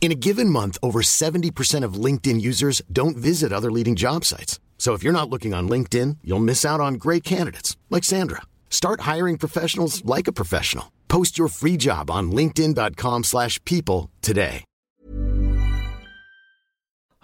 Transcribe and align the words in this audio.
In 0.00 0.10
a 0.10 0.14
given 0.14 0.48
month, 0.48 0.78
over 0.82 1.02
70% 1.02 1.84
of 1.84 2.04
LinkedIn 2.04 2.40
users 2.40 2.80
don't 2.90 3.18
visit 3.18 3.52
other 3.52 3.70
leading 3.70 3.96
job 3.96 4.24
sites. 4.24 4.58
So 4.78 4.94
if 4.94 5.02
you're 5.02 5.12
not 5.12 5.28
looking 5.28 5.52
on 5.54 5.68
LinkedIn, 5.68 6.16
you'll 6.24 6.40
miss 6.44 6.64
out 6.64 6.80
on 6.80 6.94
great 6.94 7.22
candidates 7.22 7.76
like 7.90 8.02
Sandra. 8.02 8.40
Start 8.70 9.00
hiring 9.00 9.36
professionals 9.36 10.02
like 10.04 10.26
a 10.26 10.32
professional. 10.32 10.90
Post 11.06 11.36
your 11.36 11.48
free 11.48 11.76
job 11.76 12.10
on 12.10 12.30
linkedin.com/people 12.32 14.08
today. 14.20 14.64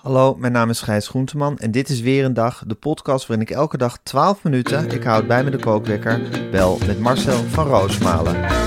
Hallo, 0.07 0.35
mijn 0.35 0.53
naam 0.53 0.71
is 0.71 0.81
Gijs 0.81 1.09
Groenteman 1.09 1.59
en 1.59 1.71
dit 1.71 1.89
is 1.89 2.01
weer 2.01 2.25
een 2.25 2.35
dag, 2.35 2.63
de 2.67 2.75
podcast 2.75 3.27
waarin 3.27 3.47
ik 3.47 3.55
elke 3.55 3.77
dag 3.77 3.99
12 4.03 4.43
minuten, 4.43 4.91
ik 4.91 5.03
houd 5.03 5.27
bij 5.27 5.45
me 5.45 5.51
de 5.51 5.59
kookwekker, 5.59 6.49
bel 6.51 6.79
met 6.87 7.01
Marcel 7.01 7.45
van 7.45 7.67
Roosmalen. 7.67 8.66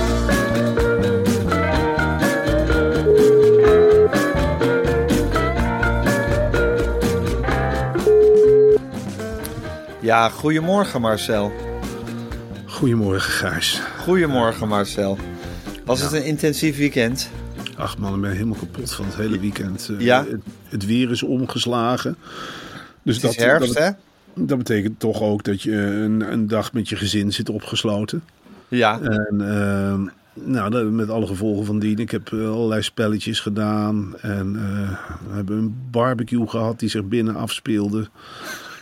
Ja, 10.01 10.29
goedemorgen 10.29 11.01
Marcel. 11.01 11.51
Goedemorgen, 12.65 13.31
Gijs. 13.31 13.81
Goedemorgen 13.97 14.67
Marcel. 14.67 15.17
Was 15.85 16.01
het 16.01 16.11
een 16.11 16.25
intensief 16.25 16.77
weekend? 16.77 17.29
Ach 17.77 17.97
man, 17.97 18.15
ik 18.15 18.21
ben 18.21 18.31
helemaal 18.31 18.57
kapot 18.59 18.91
van 18.93 19.05
het 19.05 19.15
hele 19.15 19.39
weekend. 19.39 19.89
Eh, 19.91 19.99
Ja? 20.05 20.25
Het, 20.29 20.41
het 20.69 20.85
weer 20.85 21.11
is 21.11 21.23
omgeslagen. 21.23 22.15
Dus 23.03 23.21
Het 23.21 23.31
is 23.31 23.37
herfst, 23.37 23.73
dat, 23.73 23.83
hè? 23.83 23.89
Dat 24.45 24.57
betekent 24.57 24.99
toch 24.99 25.21
ook 25.21 25.43
dat 25.43 25.61
je 25.61 25.75
een, 25.75 26.31
een 26.31 26.47
dag 26.47 26.73
met 26.73 26.89
je 26.89 26.95
gezin 26.95 27.33
zit 27.33 27.49
opgesloten. 27.49 28.23
Ja. 28.67 28.99
En 29.01 29.35
ehm, 29.41 30.01
nou, 30.51 30.69
dat- 30.69 30.89
met 30.91 31.09
alle 31.09 31.27
gevolgen 31.27 31.65
van 31.65 31.79
dien. 31.79 31.97
Ik 31.97 32.11
heb 32.11 32.33
eh, 32.33 32.49
allerlei 32.49 32.81
spelletjes 32.81 33.39
gedaan. 33.39 34.13
En 34.21 34.55
eh, 34.55 34.89
we 35.29 35.35
hebben 35.35 35.57
een 35.57 35.75
barbecue 35.91 36.47
gehad 36.47 36.79
die 36.79 36.89
zich 36.89 37.03
binnen 37.03 37.35
afspeelde. 37.35 38.09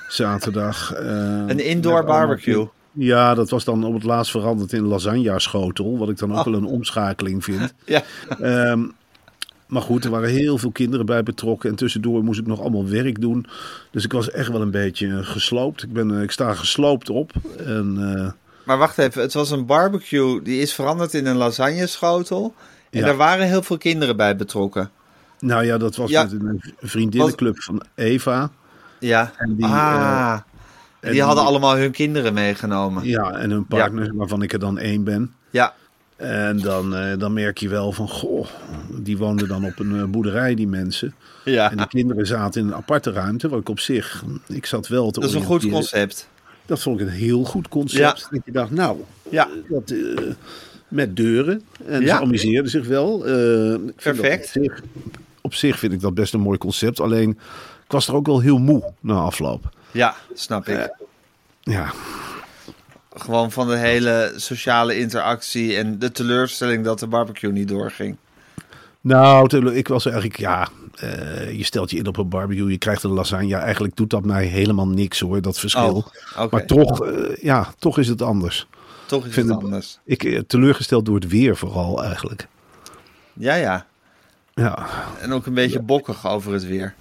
Zaterdag. 0.08 0.94
eh, 0.94 1.08
Een 1.47 1.59
indoor 1.66 2.03
barbecue. 2.05 2.67
Ja, 2.91 3.33
dat 3.33 3.50
was 3.50 3.63
dan 3.63 3.83
op 3.83 3.94
het 3.94 4.03
laatst 4.03 4.31
veranderd 4.31 4.73
in 4.73 4.83
lasagne-schotel. 4.83 5.97
Wat 5.97 6.09
ik 6.09 6.17
dan 6.17 6.31
ook 6.31 6.38
Oh. 6.38 6.44
wel 6.45 6.53
een 6.53 6.66
omschakeling 6.66 7.44
vind. 7.44 7.73
Ja. 7.86 8.03
Ehm, 8.41 8.83
maar 9.67 9.81
goed, 9.81 10.03
er 10.05 10.09
waren 10.11 10.30
heel 10.30 10.58
veel 10.58 10.72
kinderen 10.72 11.05
bij 11.05 11.23
betrokken. 11.23 11.69
En 11.69 11.75
tussendoor 11.75 12.23
moest 12.23 12.39
ik 12.39 12.47
nog 12.47 12.59
allemaal 12.61 12.88
werk 12.89 13.22
doen. 13.22 13.45
Dus 13.91 14.03
ik 14.03 14.11
was 14.11 14.31
echt 14.31 14.47
wel 14.49 14.61
een 14.61 14.72
beetje 14.72 15.23
gesloopt. 15.23 15.83
Ik, 15.83 15.94
ben, 15.94 16.16
eh, 16.16 16.21
ik 16.21 16.31
sta 16.31 16.53
gesloopt 16.53 17.09
op. 17.09 17.31
En 17.66 18.16
eh, 18.16 18.31
Maar 18.64 18.77
wacht 18.77 18.97
even, 18.97 19.21
het 19.21 19.33
was 19.33 19.52
een 19.52 19.66
barbecue 19.66 20.42
die 20.42 20.61
is 20.61 20.73
veranderd 20.73 21.14
in 21.14 21.25
een 21.25 21.36
lasagneschotel. 21.38 22.53
En 22.89 22.99
Ja. 22.99 23.05
daar 23.05 23.16
waren 23.16 23.45
heel 23.47 23.64
veel 23.64 23.77
kinderen 23.77 24.17
bij 24.17 24.36
betrokken. 24.36 24.89
nou 25.39 25.66
ja, 25.66 25.77
dat 25.77 25.95
was 25.95 26.09
Ja. 26.09 26.23
met 26.23 26.31
een 26.31 26.61
vriendinnenclub 26.80 27.61
van 27.61 27.81
Eva. 27.95 28.52
Ja. 28.99 29.31
En 29.37 29.55
die, 29.55 29.65
ah, 29.65 29.71
eh, 30.33 30.39
die, 31.01 31.11
die- 31.11 31.21
hadden 31.21 31.43
allemaal 31.43 31.77
hun 31.77 31.91
kinderen 31.91 32.33
meegenomen. 32.33 33.03
Ja, 33.05 33.31
en 33.31 33.49
hun 33.49 33.65
partner, 33.65 34.11
waarvan 34.15 34.41
ik 34.41 34.53
er 34.53 34.59
dan 34.59 34.77
één 34.77 35.03
ben. 35.03 35.33
Ja. 35.49 35.73
En 36.15 36.59
dan, 36.59 36.95
eh, 36.95 37.17
dan 37.17 37.33
merk 37.33 37.57
je 37.57 37.69
wel 37.69 37.91
van, 37.91 38.09
goh, 38.09 38.47
die 39.02 39.17
woonden 39.17 39.47
dan 39.47 39.65
op 39.65 39.80
een 39.80 39.95
eh, 39.99 40.03
boerderij, 40.03 40.55
die 40.55 40.67
mensen. 40.67 41.13
Ja. 41.45 41.71
En 41.71 41.77
de 41.77 41.87
kinderen 41.87 42.27
zaten 42.27 42.61
in 42.61 42.67
een 42.67 42.75
aparte 42.75 43.11
ruimte, 43.11 43.49
wat 43.49 43.59
ik 43.59 43.69
op 43.69 43.80
zich, 43.80 44.23
ik 44.47 44.65
zat 44.65 44.87
wel 44.87 45.11
te 45.11 45.19
Dat 45.19 45.30
is 45.30 45.36
een 45.36 45.43
goed 45.43 45.69
concept. 45.69 46.30
Dat 46.65 46.81
vond 46.81 46.99
ik 46.99 47.07
een 47.07 47.13
heel 47.13 47.43
goed 47.43 47.67
concept. 47.67 48.19
Ja. 48.19 48.27
Dat 48.30 48.41
je 48.45 48.52
dacht, 48.52 48.71
nou, 48.71 48.97
Ja. 49.30 49.47
dat, 49.69 49.93
met 50.87 51.15
deuren. 51.15 51.61
En 51.86 52.02
Ja. 52.02 52.15
ze 52.17 52.21
amuseerden 52.23 52.71
zich 52.71 52.87
wel. 52.87 53.19
Perfect. 54.03 54.45
Op 54.55 54.63
zich, 54.63 54.81
op 55.41 55.53
zich 55.53 55.80
vind 55.80 55.93
ik 55.93 56.02
dat 56.02 56.13
best 56.13 56.33
een 56.33 56.39
mooi 56.39 56.57
concept. 56.57 56.99
Alleen, 56.99 57.39
ik 57.87 57.93
was 57.93 58.08
er 58.08 58.15
ook 58.15 58.25
wel 58.25 58.39
heel 58.39 58.58
moe 58.58 58.93
na 58.99 59.14
afloop. 59.15 59.70
Ja, 59.92 60.15
snap 60.33 60.67
ik. 60.67 60.95
Ja, 61.61 61.92
Gewoon 63.15 63.52
van 63.52 63.67
de 63.67 63.75
hele 63.77 64.33
sociale 64.36 64.99
interactie 64.99 65.77
en 65.77 65.99
de 65.99 66.11
teleurstelling 66.11 66.83
dat 66.83 66.99
de 66.99 67.08
barbecue 67.08 67.52
niet 67.52 67.67
doorging. 67.67 68.17
nou, 69.02 69.73
ik 69.75 69.87
was 69.87 70.05
eigenlijk, 70.05 70.37
ja, 70.39 70.67
eh, 70.95 71.58
je 71.58 71.64
stelt 71.64 71.92
je 71.92 71.98
in 71.98 72.08
op 72.08 72.17
een 72.17 72.30
barbecue, 72.30 72.71
je 72.71 72.77
krijgt 72.77 73.03
een 73.03 73.11
lasagne. 73.11 73.55
Eigenlijk 73.55 73.95
doet 73.95 74.09
dat 74.09 74.25
mij 74.25 74.45
helemaal 74.45 74.87
niks 74.87 75.19
hoor, 75.19 75.42
dat 75.42 75.59
verschil. 75.59 76.05
Oh. 76.37 76.52
Maar 76.52 76.65
toch, 76.65 77.05
eh, 77.05 77.36
ja, 77.43 77.73
toch 77.80 77.98
is 77.98 78.08
het 78.08 78.21
anders. 78.21 78.67
Toch 79.05 79.25
is 79.25 79.33
vind 79.33 79.45
het 79.48 79.55
het- 79.55 79.64
anders. 79.65 79.99
Ik 80.05 80.23
eh, 80.23 80.39
teleurgesteld 80.39 81.05
door 81.05 81.15
het 81.15 81.27
weer 81.27 81.58
vooral 81.58 82.04
eigenlijk. 82.04 82.48
Ja, 83.33 83.55
ja. 83.55 83.86
Ja, 84.54 84.87
En 85.19 85.33
ook 85.33 85.45
een 85.45 85.54
beetje 85.54 85.81
bokkig 85.81 86.27
over 86.27 86.54
het 86.54 86.65
weer. 86.65 86.93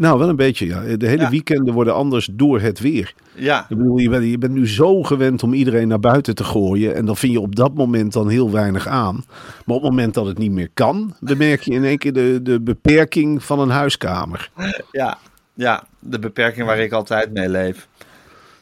Nou 0.00 0.18
wel 0.18 0.28
een 0.28 0.36
beetje 0.36 0.66
ja. 0.66 0.96
De 0.96 1.06
hele 1.06 1.22
Ja. 1.22 1.30
weekenden 1.30 1.74
worden 1.74 1.94
anders 1.94 2.28
door 2.32 2.60
het 2.60 2.78
weer. 2.80 3.14
Ja, 3.34 3.66
Ik 3.68 3.76
bedoel, 3.76 3.98
je 3.98 4.08
bent, 4.08 4.24
je 4.24 4.38
bent 4.38 4.52
nu 4.52 4.68
zo 4.68 5.02
gewend 5.02 5.42
om 5.42 5.52
iedereen 5.54 5.88
naar 5.88 6.00
buiten 6.00 6.34
te 6.34 6.44
gooien. 6.44 6.94
En 6.94 7.04
dan 7.06 7.16
vind 7.16 7.32
je 7.32 7.40
op 7.40 7.56
dat 7.56 7.74
moment 7.74 8.12
dan 8.12 8.28
heel 8.28 8.50
weinig 8.50 8.86
aan. 8.86 9.24
Maar 9.64 9.76
op 9.76 9.82
het 9.82 9.90
moment 9.90 10.14
dat 10.14 10.26
het 10.26 10.38
niet 10.38 10.50
meer 10.52 10.68
kan, 10.74 11.14
bemerk 11.20 11.60
je 11.60 11.70
in 11.72 11.84
één 11.84 11.98
keer 11.98 12.12
de, 12.12 12.40
de 12.42 12.60
beperking 12.60 13.44
van 13.44 13.60
een 13.60 13.70
huiskamer. 13.70 14.50
ja, 14.92 15.18
ja. 15.54 15.84
De 15.98 16.18
beperking 16.18 16.66
waar 16.66 16.78
ik 16.78 16.92
altijd 16.92 17.32
mee 17.32 17.48
leef. 17.48 17.88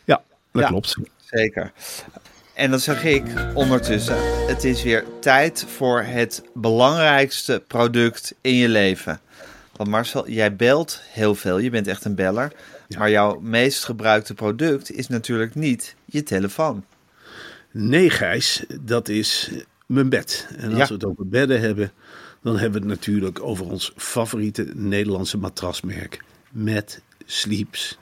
Ja, 0.04 0.22
dat 0.52 0.62
Ja. 0.62 0.68
klopt. 0.68 0.96
Zeker. 1.24 1.72
En 2.54 2.70
dan 2.70 2.78
zeg 2.80 3.04
ik 3.04 3.22
ondertussen, 3.54 4.16
het 4.46 4.64
is 4.64 4.82
weer 4.82 5.04
tijd 5.20 5.64
voor 5.76 6.02
het 6.02 6.42
belangrijkste 6.54 7.62
product 7.66 8.34
in 8.40 8.54
je 8.54 8.68
leven. 8.68 9.20
Want 9.78 9.90
Marcel, 9.90 10.28
jij 10.28 10.56
belt 10.56 11.00
heel 11.04 11.34
veel, 11.34 11.58
je 11.58 11.70
bent 11.70 11.86
echt 11.86 12.04
een 12.04 12.14
beller. 12.14 12.52
Maar 12.98 13.10
jouw 13.10 13.40
meest 13.40 13.84
gebruikte 13.84 14.34
product 14.34 14.90
is 14.90 15.08
natuurlijk 15.08 15.54
niet 15.54 15.94
je 16.04 16.22
telefoon. 16.22 16.84
Nee, 17.72 18.10
Gijs, 18.10 18.64
dat 18.80 19.08
is 19.08 19.50
mijn 19.86 20.08
bed. 20.08 20.48
En 20.56 20.68
als 20.68 20.78
Ja. 20.78 20.86
we 20.86 20.94
het 20.94 21.04
over 21.04 21.28
bedden 21.28 21.60
hebben, 21.60 21.92
dan 22.42 22.58
hebben 22.58 22.82
we 22.82 22.88
het 22.88 22.96
natuurlijk 22.98 23.40
over 23.40 23.64
ons 23.70 23.92
favoriete 23.96 24.70
Nederlandse 24.74 25.38
matrasmerk. 25.38 26.22
Met 26.50 27.02
Sleeps. 27.24 27.98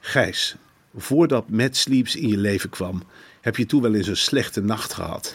Gijs, 0.00 0.56
voordat 0.96 1.48
Met 1.48 1.76
Sleeps 1.76 2.16
in 2.16 2.28
je 2.28 2.36
leven 2.36 2.70
kwam, 2.70 3.02
heb 3.40 3.56
je 3.56 3.66
toen 3.66 3.82
wel 3.82 3.94
eens 3.94 4.06
een 4.06 4.16
slechte 4.16 4.60
nacht 4.62 4.92
gehad? 4.92 5.34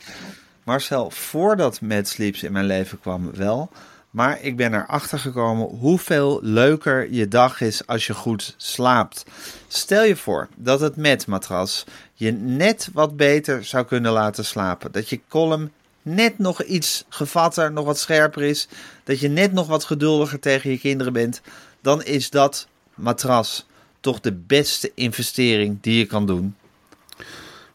Marcel, 0.64 1.10
voordat 1.10 1.82
Mad 1.82 2.08
Sleeps 2.08 2.44
in 2.44 2.52
mijn 2.52 2.66
leven 2.66 3.00
kwam 3.00 3.32
wel. 3.36 3.72
Maar 4.10 4.42
ik 4.42 4.56
ben 4.56 4.74
erachter 4.74 5.20
gekomen 5.20 5.68
hoeveel 5.68 6.40
leuker 6.42 7.12
je 7.12 7.28
dag 7.28 7.62
is 7.62 7.88
als 7.88 8.08
je 8.08 8.14
goed 8.14 8.54
slaapt. 8.58 9.26
Stel 9.68 10.04
je 10.04 10.16
voor 10.16 10.48
dat 10.56 10.80
het 10.80 10.96
Met 10.96 11.28
matras 11.28 11.84
je 12.14 12.32
net 12.32 12.90
wat 12.94 13.18
beter 13.18 13.66
zou 13.66 13.86
kunnen 13.86 14.12
laten 14.12 14.46
slapen. 14.46 14.92
Dat 14.92 15.10
je 15.10 15.20
kolom 15.28 15.72
net 16.02 16.38
nog 16.38 16.64
iets 16.64 17.06
gevatter, 17.10 17.72
nog 17.72 17.86
wat 17.86 18.00
scherper 18.00 18.44
is. 18.44 18.68
Dat 19.04 19.20
je 19.20 19.28
net 19.28 19.54
nog 19.54 19.68
wat 19.68 19.84
geduldiger 19.84 20.40
tegen 20.40 20.72
je 20.72 20.80
kinderen 20.80 21.14
bent. 21.14 21.42
Dan 21.82 22.04
is 22.04 22.30
dat 22.30 22.68
matras 22.96 23.66
toch 24.00 24.20
de 24.20 24.34
beste 24.34 24.92
investering 24.96 25.78
die 25.82 25.98
je 25.98 26.06
kan 26.06 26.26
doen. 26.26 26.56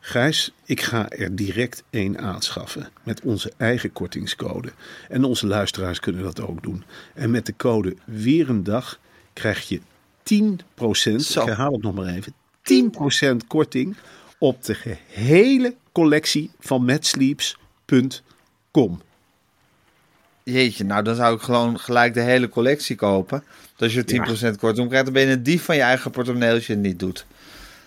Gijs, 0.06 0.52
ik 0.64 0.80
ga 0.80 1.08
er 1.08 1.36
direct 1.36 1.82
één 1.90 2.18
aanschaffen 2.18 2.88
met 3.02 3.20
onze 3.20 3.52
eigen 3.56 3.92
kortingscode. 3.92 4.72
En 5.08 5.24
onze 5.24 5.46
luisteraars 5.46 6.00
kunnen 6.00 6.22
dat 6.22 6.40
ook 6.40 6.62
doen. 6.62 6.84
En 7.14 7.30
met 7.30 7.46
de 7.46 7.56
code 7.56 7.96
weer 8.04 8.48
een 8.48 8.64
dag 8.64 8.98
krijg 9.32 9.68
je 9.68 9.78
10%, 9.78 9.82
Zo. 11.16 11.40
ik 11.40 11.46
herhaal 11.46 11.72
het 11.72 11.82
nog 11.82 11.94
maar 11.94 12.06
even, 12.06 12.34
10% 13.42 13.46
korting 13.46 13.96
op 14.38 14.64
de 14.64 14.74
gehele 14.74 15.74
collectie 15.92 16.50
van 16.60 16.84
matsleeps.com. 16.84 19.02
Jeetje, 20.42 20.84
nou 20.84 21.02
dan 21.02 21.14
zou 21.14 21.36
ik 21.36 21.42
gewoon 21.42 21.80
gelijk 21.80 22.14
de 22.14 22.20
hele 22.20 22.48
collectie 22.48 22.96
kopen. 22.96 23.44
Dus 23.76 23.96
als 23.96 24.04
je 24.06 24.52
10% 24.52 24.56
korting 24.58 24.88
krijgt, 24.88 25.04
dan 25.04 25.14
ben 25.14 25.26
je 25.26 25.32
een 25.32 25.42
dief 25.42 25.64
van 25.64 25.76
je 25.76 25.82
eigen 25.82 26.10
portemonnee 26.10 26.52
als 26.52 26.66
je 26.66 26.72
het 26.72 26.82
niet 26.82 26.98
doet. 26.98 27.26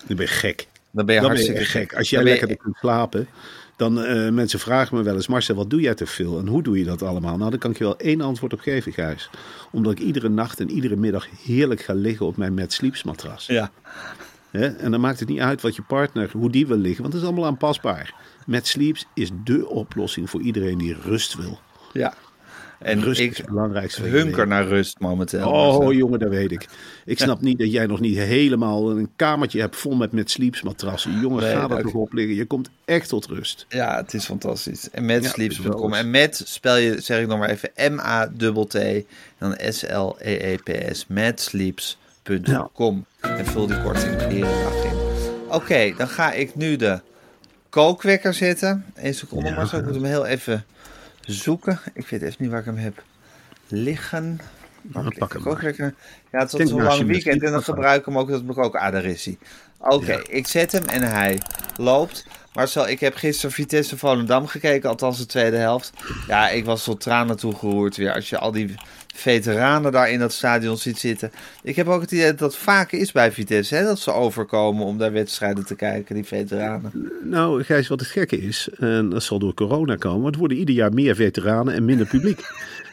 Dan 0.06 0.16
ben 0.16 0.26
je 0.26 0.32
gek. 0.32 0.66
Dan 0.90 1.06
ben 1.06 1.14
je 1.14 1.20
Dan 1.20 1.30
ben 1.30 1.38
je 1.40 1.46
hartstikke 1.46 1.64
gek. 1.64 1.94
Als 1.94 2.10
jij 2.10 2.22
Dan 2.22 2.32
je- 2.32 2.38
lekker 2.38 2.56
kunt 2.56 2.76
slapen, 2.76 3.28
Dan 3.76 4.02
eh, 4.02 4.28
mensen 4.30 4.58
vragen 4.58 4.96
me 4.96 5.02
wel 5.02 5.14
eens, 5.14 5.26
Marcel, 5.28 5.54
wat 5.54 5.70
doe 5.70 5.80
jij 5.80 5.94
te 5.94 6.06
veel 6.06 6.38
en 6.38 6.46
hoe 6.46 6.62
doe 6.62 6.78
je 6.78 6.84
dat 6.84 7.02
allemaal? 7.02 7.36
Nou, 7.36 7.50
daar 7.50 7.58
kan 7.58 7.70
ik 7.70 7.78
je 7.78 7.84
wel 7.84 7.96
één 7.98 8.20
antwoord 8.20 8.52
op 8.52 8.60
geven, 8.60 8.92
Gijs. 8.92 9.30
Omdat 9.72 9.92
ik 9.92 9.98
iedere 9.98 10.28
nacht 10.28 10.60
en 10.60 10.70
iedere 10.70 10.96
middag 10.96 11.26
heerlijk 11.44 11.80
ga 11.80 11.92
liggen 11.94 12.26
op 12.26 12.36
mijn 12.36 12.54
Mad 12.54 12.72
Sleeps 12.72 13.02
matras. 13.02 13.46
Ja. 13.46 13.70
En 14.50 14.90
dan 14.90 15.00
maakt 15.00 15.20
het 15.20 15.28
niet 15.28 15.40
uit 15.40 15.60
wat 15.62 15.76
je 15.76 15.82
partner, 15.82 16.30
hoe 16.32 16.50
die 16.50 16.66
wil 16.66 16.76
liggen, 16.76 17.02
want 17.02 17.12
het 17.14 17.22
is 17.22 17.28
allemaal 17.28 17.46
aanpasbaar. 17.46 18.14
Mad 18.46 18.66
Sleeps 18.66 19.06
is 19.14 19.30
dé 19.44 19.62
oplossing 19.64 20.30
voor 20.30 20.40
iedereen 20.40 20.78
die 20.78 20.96
rust 21.02 21.34
wil. 21.34 21.58
Ja. 21.92 22.14
En 22.78 23.02
rust 23.02 23.20
is 23.20 23.36
het 23.38 23.46
belangrijkste. 23.46 24.02
hunker 24.02 24.46
naar 24.46 24.66
rust 24.66 24.98
momenteel. 24.98 25.46
Oh 25.48 25.52
Marcel. 25.72 25.92
jongen, 25.92 26.18
dat 26.18 26.28
weet 26.28 26.52
ik. 26.52 26.66
Ik 27.04 27.18
snap 27.24 27.40
niet 27.40 27.58
dat 27.58 27.72
jij 27.72 27.86
nog 27.86 28.00
niet 28.00 28.16
helemaal 28.16 28.90
een 28.90 29.08
kamertje 29.16 29.60
hebt 29.60 29.76
vol 29.76 29.94
met 29.96 30.12
Mad 30.12 30.30
Sleeps 30.30 30.62
matrassen. 30.62 31.20
Jongen, 31.20 31.42
Nee, 31.42 31.54
ga 31.54 31.68
dat- 31.68 31.80
toch 31.80 31.92
op 31.94 32.12
liggen. 32.12 32.34
Je 32.34 32.44
komt 32.44 32.70
echt 32.84 33.08
tot 33.08 33.26
rust. 33.26 33.66
Ja, 33.68 33.96
het 33.96 34.14
is 34.14 34.24
fantastisch. 34.24 34.90
En 34.90 35.08
Ja, 35.08 35.14
is 35.14 35.58
En 36.00 36.10
met 36.10 36.42
spel 36.44 36.76
je, 36.76 37.00
zeg 37.00 37.20
ik 37.20 37.26
nog 37.26 37.38
maar 37.38 37.50
even, 37.50 37.70
M-A-T-T, 37.94 38.78
dan 39.38 39.56
S-L-E-E-P-S, 39.68 41.06
matsleeps.com. 41.06 43.04
En 43.20 43.46
vul 43.46 43.66
die 43.66 43.82
korting 43.82 44.16
dag 44.16 44.84
in. 44.84 44.96
Oké, 45.48 45.94
dan 45.96 46.08
ga 46.08 46.32
ik 46.32 46.54
nu 46.54 46.76
de 46.76 47.00
kookwekker 47.68 48.34
zetten. 48.34 48.84
Eén 48.94 49.14
seconde, 49.14 49.50
maar 49.50 49.66
zo. 49.68 49.76
Ik 49.78 49.84
moet 49.84 49.94
hem 49.94 50.04
heel 50.04 50.26
even 50.26 50.64
zoeken. 51.32 51.80
Ik 51.92 52.06
weet 52.08 52.22
even 52.22 52.36
niet 52.38 52.50
waar 52.50 52.60
ik 52.60 52.66
hem 52.66 52.76
heb 52.76 53.02
liggen. 53.68 54.40
Nou, 54.82 55.14
pak 55.18 55.32
hem 55.32 55.42
kookwekker? 55.42 55.94
Ja, 56.30 56.38
het 56.38 56.52
was 56.52 56.60
een 56.60 56.76
naast 56.76 56.98
lang 56.98 57.08
weekend 57.10 57.42
en 57.42 57.52
dan 57.52 57.62
gebruik 57.62 58.00
ik 58.00 58.06
hem 58.06 58.18
ook 58.18 58.28
dat 58.28 58.40
ik 58.40 58.58
ook 58.58 58.76
ah, 58.76 58.92
daar 58.92 59.04
is 59.04 59.24
hij. 59.24 59.38
Oké, 59.78 60.22
ik 60.28 60.46
zet 60.46 60.72
hem 60.72 60.84
en 60.84 61.02
hij 61.02 61.42
loopt. 61.76 62.26
Marcel, 62.52 62.88
ik 62.88 63.00
heb 63.00 63.14
gisteren 63.14 63.52
Vitesse 63.52 63.98
Volendam 63.98 64.46
gekeken, 64.46 64.88
althans 64.88 65.18
de 65.18 65.26
tweede 65.26 65.56
helft. 65.56 65.92
Ja, 66.26 66.48
ik 66.48 66.64
was 66.64 66.84
tot 66.84 67.00
tranen 67.00 67.36
toegeroerd 67.36 67.96
weer. 67.96 68.14
Als 68.14 68.28
je 68.28 68.38
al 68.38 68.52
die 68.52 68.74
veteranen 69.14 69.92
daar 69.92 70.10
in 70.10 70.18
dat 70.18 70.32
stadion 70.32 70.76
ziet 70.76 70.98
zitten. 70.98 71.30
Ik 71.62 71.76
heb 71.76 71.88
ook 71.88 72.00
het 72.00 72.12
idee 72.12 72.26
dat 72.26 72.38
dat 72.38 72.56
vaak 72.56 72.92
is 72.92 73.12
bij 73.12 73.32
Vitesse, 73.32 73.74
hè, 73.74 73.84
dat 73.84 73.98
ze 73.98 74.12
overkomen 74.12 74.84
om 74.84 74.98
daar 74.98 75.12
wedstrijden 75.12 75.66
te 75.66 75.74
kijken, 75.74 76.14
die 76.14 76.24
veteranen. 76.24 77.12
Nou, 77.22 77.62
Gijs, 77.62 77.88
wat 77.88 78.00
het 78.00 78.08
gekke 78.08 78.40
is, 78.40 78.68
en 78.78 79.08
dat 79.08 79.22
zal 79.22 79.38
door 79.38 79.54
corona 79.54 79.96
komen, 79.96 80.20
want 80.20 80.30
het 80.30 80.38
worden 80.38 80.58
ieder 80.58 80.74
jaar 80.74 80.92
meer 80.92 81.14
veteranen 81.14 81.74
en 81.74 81.84
minder 81.84 82.06
publiek. 82.06 82.40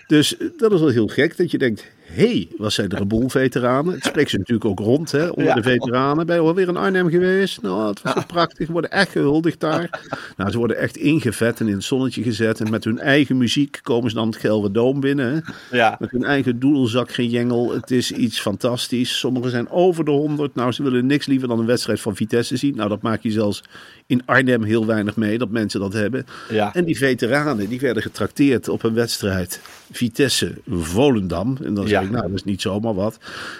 Dus 0.08 0.38
eh, 0.38 0.48
dat 0.58 0.72
is 0.72 0.80
wel 0.80 0.90
heel 0.90 1.08
gek 1.08 1.38
dat 1.38 1.51
je 1.51 1.58
denkt, 1.58 1.86
hey, 2.06 2.48
wat 2.57 2.74
zijn 2.74 2.90
er 2.90 3.02
een 3.02 3.07
boel 3.07 3.30
veteranen. 3.30 3.94
Het 3.94 4.04
spreekt 4.06 4.30
ze 4.30 4.38
natuurlijk 4.38 4.66
ook 4.66 4.80
rond, 4.80 5.12
hè, 5.12 5.28
onder 5.28 5.46
Ja. 5.46 5.54
de 5.54 5.63
veteranen. 5.63 6.25
Ben 6.25 6.36
je 6.36 6.42
alweer 6.42 6.68
in 6.68 6.78
Arnhem 6.78 7.10
geweest? 7.10 7.62
Nou, 7.62 7.88
het 7.90 8.02
was 8.02 8.13
zo 8.13 8.22
prachtig. 8.28 8.66
Ze 8.66 8.72
worden 8.72 8.92
echt 8.92 9.12
gehuldigd 9.12 9.60
daar. 9.60 9.90
Nou, 10.38 10.52
ze 10.52 10.57
worden 10.57 10.78
echt 10.78 10.98
ingevet 10.98 11.60
en 11.60 11.68
in 11.68 11.74
het 11.74 11.84
zonnetje 11.84 12.24
gezet. 12.24 12.60
En 12.60 12.69
met 12.69 12.84
hun 12.84 13.00
eigen 13.00 13.38
muziek 13.38 13.80
komen 13.84 14.10
ze 14.10 14.16
dan 14.16 14.28
het 14.28 14.36
Gelderdoom 14.38 15.00
binnen. 15.00 15.34
Hè. 15.69 15.78
Ja, 15.78 15.96
Met 16.00 16.12
hun 16.12 16.24
eigen 16.24 16.60
doedelzakgejengel. 16.60 17.74
Het 17.74 17.92
is 17.92 18.12
iets 18.12 18.40
fantastisch. 18.40 19.19
Sommigen 19.19 19.50
zijn 19.50 19.69
over 19.69 20.06
de 20.06 20.12
100. 20.12 20.56
Nou, 20.56 20.72
ze 20.72 20.84
willen 20.84 21.06
niks 21.06 21.25
liever 21.25 21.48
dan 21.48 21.60
een 21.60 21.66
wedstrijd 21.66 22.00
van 22.01 22.16
Vitesse 22.16 22.58
zien. 22.58 22.75
Nou, 22.75 22.90
dat 22.90 23.01
maak 23.01 23.22
je 23.22 23.31
zelfs 23.31 23.63
in 24.08 24.22
Arnhem 24.25 24.63
heel 24.63 24.86
weinig 24.86 25.16
mee, 25.16 25.38
dat 25.38 25.50
mensen 25.50 25.80
dat 25.80 25.94
hebben. 25.94 26.25
Ja. 26.50 26.74
En 26.74 26.86
die 26.86 26.98
veteranen, 26.98 27.69
die 27.69 27.80
werden 27.80 28.04
getrakteerd 28.04 28.69
op 28.69 28.84
een 28.84 28.94
wedstrijd 28.94 29.62
Vitesse-Volendam. 29.92 31.58
En 31.63 31.74
dan 31.74 31.88
Ja. 32.00 32.06
ik, 32.06 32.10
nou, 32.12 32.24
dat 32.28 32.34
is 32.36 32.44
niet 32.44 32.62
zomaar 32.62 32.94
wat. 32.94 33.18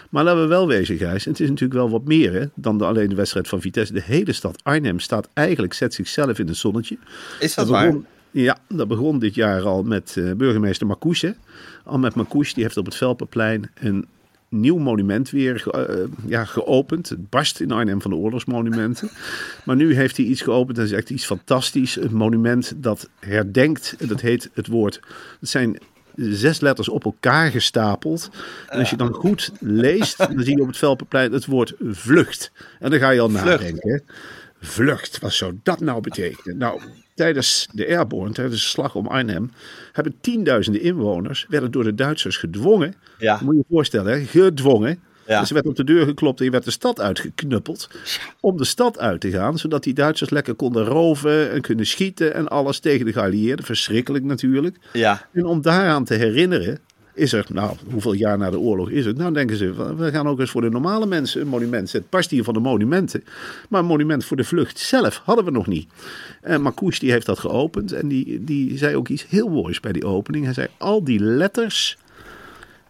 Maar 0.10 0.24
laten 0.24 0.42
we 0.42 0.48
wel 0.48 0.68
wezen, 0.68 0.98
Gijs. 0.98 1.26
Het 1.26 1.40
is 1.40 1.48
natuurlijk 1.50 1.80
wel 1.80 1.90
wat 1.90 2.06
meer 2.06 2.34
hè, 2.34 2.46
dan 2.56 2.78
de, 2.78 2.86
alleen 2.86 3.10
de 3.10 3.16
wedstrijd 3.16 3.48
van 3.48 3.62
Vitesse. 3.62 3.94
De 3.94 4.02
hele 4.04 4.34
stad 4.34 4.60
Arnhem 4.64 5.00
staat 5.00 5.30
eigenlijk, 5.34 5.74
zet 5.74 5.94
zichzelf 5.94 6.40
in 6.40 6.48
het 6.48 6.58
zonnetje. 6.58 6.98
is 7.40 7.56
dat 7.56 7.66
Dat 7.68 7.74
waar? 7.76 7.86
begon- 7.88 8.06
Ja, 8.32 8.58
dat 8.68 8.88
begon 8.88 9.20
dit 9.20 9.36
jaar 9.36 9.62
al 9.62 9.84
met 9.84 10.16
eh, 10.18 10.32
burgemeester 10.32 10.88
Marcouche. 10.88 11.26
hè. 11.28 11.34
Al 11.84 11.98
met 12.00 12.16
Marcouche, 12.16 12.54
die 12.54 12.64
heeft 12.64 12.78
op 12.78 12.86
het 12.86 12.96
Velperplein 12.96 13.70
een 13.74 14.06
nieuw 14.50 14.78
monument 14.78 15.30
weer 15.30 15.68
eh, 15.72 15.96
ja, 16.26 16.46
geopend. 16.46 17.10
Het 17.10 17.30
barst 17.30 17.60
in 17.60 17.72
Arnhem 17.72 18.02
van 18.02 18.12
de 18.12 18.18
oorlogsmonumenten. 18.18 19.10
Maar 19.66 19.76
nu 19.76 19.96
heeft 19.96 20.18
hij 20.18 20.26
iets 20.26 20.42
geopend 20.42 20.78
en 20.78 20.84
is 20.84 20.92
echt 20.92 21.10
iets 21.10 21.26
fantastisch. 21.26 21.96
Een 21.96 22.16
monument 22.16 22.74
dat 22.76 23.10
herdenkt, 23.20 23.96
en 24.00 24.08
dat 24.08 24.22
heet 24.22 24.50
het 24.54 24.68
woord... 24.68 25.00
Het 25.40 25.50
zijn 25.50 25.78
zes 26.15 26.59
letters 26.59 26.89
op 26.89 27.06
elkaar 27.06 27.51
gestapeld. 27.51 28.29
En 28.67 28.79
als 28.79 28.89
je 28.89 28.97
dan 28.97 29.13
goed 29.13 29.51
leest, 29.59 30.17
dan 30.17 30.44
zie 30.44 30.56
je 30.56 30.62
op 30.62 30.67
het 30.67 30.77
Velperplein 30.77 31.31
het 31.31 31.45
woord 31.45 31.73
vlucht. 31.91 32.51
En 32.79 32.89
dan 32.89 33.00
ga 33.00 33.09
je 33.09 33.19
al 33.19 33.29
Vlucht. 33.29 33.45
nadenken. 33.45 34.03
Vlucht, 34.59 35.19
wat 35.19 35.33
zou 35.33 35.59
dat 35.63 35.79
nou 35.79 36.01
betekenen? 36.01 36.57
Nou, 36.57 36.81
tijdens 37.13 37.67
de 37.71 37.88
Airborne, 37.88 38.33
tijdens 38.33 38.62
de 38.62 38.67
slag 38.67 38.95
om 38.95 39.07
Arnhem, 39.07 39.51
hebben 39.91 40.15
tienduizenden 40.21 40.81
inwoners, 40.81 41.45
werden 41.50 41.71
door 41.71 41.83
de 41.83 41.95
Duitsers 41.95 42.38
gedwongen. 42.38 42.95
Ja. 43.17 43.39
Moet 43.41 43.53
je 43.53 43.57
je 43.57 43.65
voorstellen, 43.69 44.13
hè? 44.13 44.25
gedwongen. 44.25 45.00
Ja. 45.27 45.39
Dus 45.39 45.48
er 45.48 45.54
werd 45.54 45.68
op 45.68 45.75
de 45.75 45.83
deur 45.83 46.06
geklopt 46.06 46.39
en 46.39 46.45
je 46.45 46.51
werd 46.51 46.63
de 46.63 46.72
stad 46.72 47.00
uitgeknuppeld. 47.00 47.89
Om 48.39 48.57
de 48.57 48.66
stad 48.66 49.00
uit 49.00 49.22
te 49.22 49.30
gaan, 49.30 49.57
zodat 49.57 49.83
die 49.83 49.94
Duitsers 49.94 50.30
lekker 50.30 50.54
konden 50.54 50.86
roven 50.86 51.51
en 51.51 51.62
kunnen 51.62 51.86
schieten 51.86 52.33
en 52.33 52.48
alles 52.48 52.80
tegen 52.80 53.06
de 53.06 53.12
geallieerden. 53.12 53.66
Verschrikkelijk 53.66 54.24
natuurlijk. 54.24 54.77
Ja, 54.94 55.27
En 55.31 55.45
om 55.45 55.62
daaraan 55.62 56.06
te 56.06 56.13
herinneren, 56.13 56.80
is 57.16 57.33
er, 57.33 57.45
nou, 57.50 57.77
hoeveel 57.92 58.13
jaar 58.13 58.38
na 58.38 58.50
de 58.50 58.60
oorlog 58.60 58.89
is 58.89 59.06
het? 59.06 59.18
Nou, 59.18 59.33
denken 59.33 59.57
ze, 59.57 59.95
we 59.95 60.12
gaan 60.12 60.27
ook 60.27 60.39
eens 60.39 60.50
voor 60.50 60.62
de 60.62 60.69
normale 60.69 61.06
mensen 61.06 61.42
een 61.42 61.48
monument 61.48 61.89
zetten. 61.89 62.00
Het 62.00 62.10
past 62.10 62.30
hier 62.30 62.44
van 62.44 62.54
de 62.54 62.60
monumenten. 62.60 63.24
Maar 63.69 63.80
een 63.80 63.86
monument 63.86 64.25
voor 64.25 64.38
de 64.38 64.44
vlucht 64.44 64.80
zelf 64.80 65.22
hadden 65.24 65.45
we 65.45 65.51
nog 65.51 65.68
niet. 65.68 65.88
En 66.42 66.62
Marcouche 66.62 67.00
die 67.00 67.12
heeft 67.12 67.25
dat 67.25 67.39
geopend 67.39 67.92
en 67.92 68.07
die, 68.07 68.44
die 68.44 68.77
zei 68.77 68.95
ook 68.95 69.07
iets 69.07 69.25
heel 69.30 69.48
moois 69.48 69.80
bij 69.80 69.92
die 69.92 70.06
opening. 70.06 70.45
Hij 70.45 70.54
zei, 70.54 70.68
al 70.77 71.04
die 71.04 71.19
letters 71.19 71.98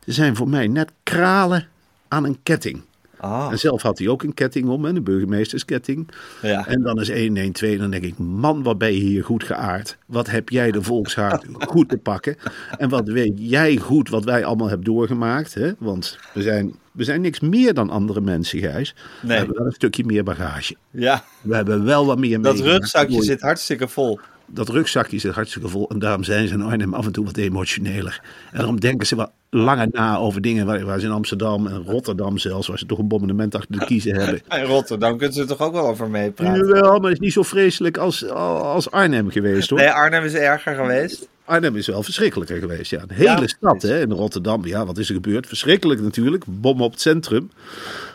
zijn 0.05 0.35
voor 0.35 0.49
mij 0.49 0.67
net 0.67 0.91
kralen 1.03 1.67
aan 2.07 2.25
een 2.25 2.37
ketting. 2.43 2.81
ah, 3.17 3.47
En 3.51 3.59
zelf 3.59 3.81
had 3.81 3.97
hij 3.97 4.07
ook 4.07 4.23
een 4.23 4.33
ketting 4.33 4.67
om, 4.69 4.83
hè, 4.85 4.89
een 4.89 5.03
burgemeestersketting. 5.03 6.07
ja. 6.41 6.67
En 6.67 6.81
dan 6.81 6.99
is 7.01 7.09
112, 7.11 7.77
dan 7.77 7.89
denk 7.91 8.03
ik, 8.03 8.17
man, 8.17 8.63
wat 8.63 8.77
ben 8.77 8.93
je 8.93 8.99
hier 8.99 9.23
goed 9.23 9.43
geaard. 9.43 9.97
Wat 10.05 10.29
heb 10.29 10.49
jij 10.49 10.71
de 10.71 10.81
volkshaard 10.83 11.45
goed 11.73 11.89
te 11.89 11.97
pakken. 11.97 12.35
En 12.77 12.89
wat 12.89 13.07
weet 13.07 13.33
jij 13.35 13.77
goed 13.77 14.09
wat 14.09 14.23
wij 14.23 14.45
allemaal 14.45 14.67
hebben 14.67 14.85
doorgemaakt. 14.85 15.53
Hè? 15.53 15.71
Want 15.77 16.17
we 16.33 16.41
zijn, 16.41 16.75
we 16.91 17.03
zijn 17.03 17.21
niks 17.21 17.39
meer 17.39 17.73
dan 17.73 17.89
andere 17.89 18.21
mensen, 18.21 18.59
Gijs. 18.59 18.95
We 19.21 19.33
hebben 19.33 19.57
wel 19.57 19.65
een 19.65 19.71
stukje 19.71 20.05
meer 20.05 20.23
bagage. 20.23 20.75
ja. 20.91 21.23
We 21.41 21.55
hebben 21.55 21.83
wel 21.85 22.05
wat 22.05 22.19
meer 22.19 22.41
Dat 22.41 22.59
rugzakje 22.59 23.23
zit 23.23 23.41
hartstikke 23.41 23.87
vol. 23.87 24.19
Dat 24.47 24.69
rugzakje 24.69 25.19
zit 25.19 25.33
hartstikke 25.33 25.67
vol. 25.67 25.89
En 25.89 25.99
daarom 25.99 26.23
zijn 26.23 26.47
ze 26.47 26.53
in 26.53 26.61
Arnhem 26.61 26.93
af 26.93 27.05
en 27.05 27.11
toe 27.11 27.25
wat 27.25 27.37
emotioneler. 27.37 28.21
En 28.51 28.57
daarom 28.57 28.79
denken 28.79 29.07
ze 29.07 29.15
wat 29.15 29.31
langer 29.49 29.87
na 29.91 30.17
over 30.17 30.41
dingen 30.41 30.65
waar, 30.65 30.85
waar 30.85 30.99
ze 30.99 31.05
in 31.05 31.11
Amsterdam 31.11 31.67
en 31.67 31.83
Rotterdam 31.83 32.37
zelfs, 32.37 32.67
waar 32.67 32.77
ze 32.77 32.85
toch 32.85 32.99
een 32.99 33.07
bombardement 33.07 33.55
achter 33.55 33.79
de 33.79 33.85
kiezen 33.85 34.15
hebben. 34.19 34.41
In 34.49 34.63
Rotterdam 34.63 35.17
kunnen 35.17 35.35
ze 35.35 35.41
er 35.41 35.47
toch 35.47 35.61
ook 35.61 35.73
wel 35.73 35.87
over 35.87 36.09
meepraten? 36.09 36.67
Jawel, 36.67 36.99
maar 36.99 37.09
het 37.09 37.19
is 37.19 37.25
niet 37.25 37.33
zo 37.33 37.43
vreselijk 37.43 37.97
als, 37.97 38.29
als 38.29 38.91
Arnhem 38.91 39.29
geweest 39.29 39.69
hoor. 39.69 39.79
Nee, 39.79 39.89
Arnhem 39.89 40.23
is 40.23 40.33
erger 40.33 40.75
geweest. 40.75 41.27
Arnhem 41.45 41.75
is 41.75 41.87
wel 41.87 42.03
verschrikkelijker 42.03 42.57
geweest. 42.57 42.91
Ja. 42.91 43.01
Een 43.01 43.15
hele 43.15 43.41
Ja, 43.41 43.47
stad 43.47 43.81
hè, 43.81 44.01
in 44.01 44.11
Rotterdam. 44.11 44.65
Ja, 44.65 44.85
wat 44.85 44.97
is 44.97 45.09
er 45.09 45.15
gebeurd? 45.15 45.47
Verschrikkelijk 45.47 46.01
natuurlijk. 46.01 46.43
Bom 46.47 46.81
op 46.81 46.91
het 46.91 47.01
centrum. 47.01 47.51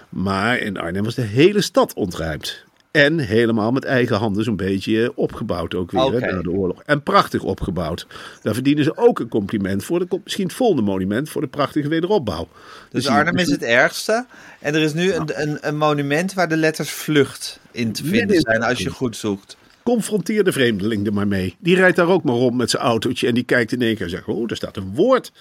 Maar 0.08 0.58
in 0.58 0.76
Arnhem 0.78 1.04
was 1.04 1.14
de 1.14 1.22
hele 1.22 1.60
stad 1.60 1.94
ontruimd. 1.94 2.64
En 2.90 3.18
helemaal 3.18 3.72
met 3.72 3.84
eigen 3.84 4.16
handen 4.16 4.44
zo'n 4.44 4.56
beetje 4.56 5.12
opgebouwd 5.14 5.74
ook 5.74 5.90
weer 5.90 6.12
hè, 6.12 6.18
na 6.18 6.42
de 6.42 6.50
oorlog. 6.50 6.82
En 6.82 7.02
prachtig 7.02 7.42
opgebouwd. 7.42 8.06
Daar 8.42 8.54
verdienen 8.54 8.84
ze 8.84 8.96
ook 8.96 9.18
een 9.18 9.28
compliment 9.28 9.84
voor. 9.84 10.06
Komt 10.06 10.24
misschien 10.24 10.46
het 10.46 10.54
volgende 10.54 10.82
monument 10.82 11.30
voor 11.30 11.40
de 11.40 11.48
prachtige 11.48 11.88
wederopbouw. 11.88 12.48
Dus 12.90 13.06
Arnhem 13.06 13.36
is 13.36 13.50
het 13.50 13.62
ergste. 13.62 14.26
En 14.58 14.74
er 14.74 14.80
is 14.80 14.92
nu 14.92 15.12
een, 15.12 15.42
een, 15.42 15.58
een 15.60 15.76
monument 15.76 16.34
waar 16.34 16.48
de 16.48 16.56
letters 16.56 16.90
vlucht 16.90 17.60
in 17.70 17.92
te 17.92 18.04
vinden 18.04 18.40
zijn 18.40 18.62
als 18.62 18.78
je 18.78 18.90
goed 18.90 19.16
zoekt. 19.16 19.56
Confronteer 19.90 20.44
de 20.44 20.52
vreemdeling 20.52 21.06
er 21.06 21.12
maar 21.12 21.28
mee. 21.28 21.54
Die 21.58 21.76
rijdt 21.76 21.96
daar 21.96 22.08
ook 22.08 22.22
maar 22.24 22.34
rond 22.34 22.56
met 22.56 22.70
zijn 22.70 22.82
autootje 22.82 23.26
en 23.26 23.34
die 23.34 23.44
kijkt 23.44 23.72
in 23.72 23.82
één 23.82 23.94
keer 23.94 24.04
en 24.04 24.10
zegt: 24.10 24.26
Oh, 24.26 24.48
daar 24.48 24.56
staat 24.56 24.76
een 24.76 24.94
woord. 24.94 25.32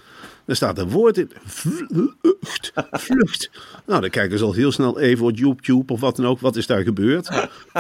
Er 0.46 0.56
staat 0.56 0.77
een 0.77 0.89
woord 0.89 1.18
in. 1.18 1.32
Vlucht. 1.46 2.72
Vlucht. 2.91 3.50
Nou, 3.86 4.01
dan 4.01 4.10
kijken 4.10 4.38
ze 4.38 4.44
al 4.44 4.53
heel 4.53 4.72
snel 4.72 5.00
even 5.00 5.25
op 5.25 5.38
YouTube 5.38 5.94
of 5.94 6.00
wat 6.00 6.15
dan 6.15 6.25
ook. 6.25 6.39
Wat 6.39 6.56
is 6.56 6.68
daar 6.68 6.84
gebeurd? 6.84 7.29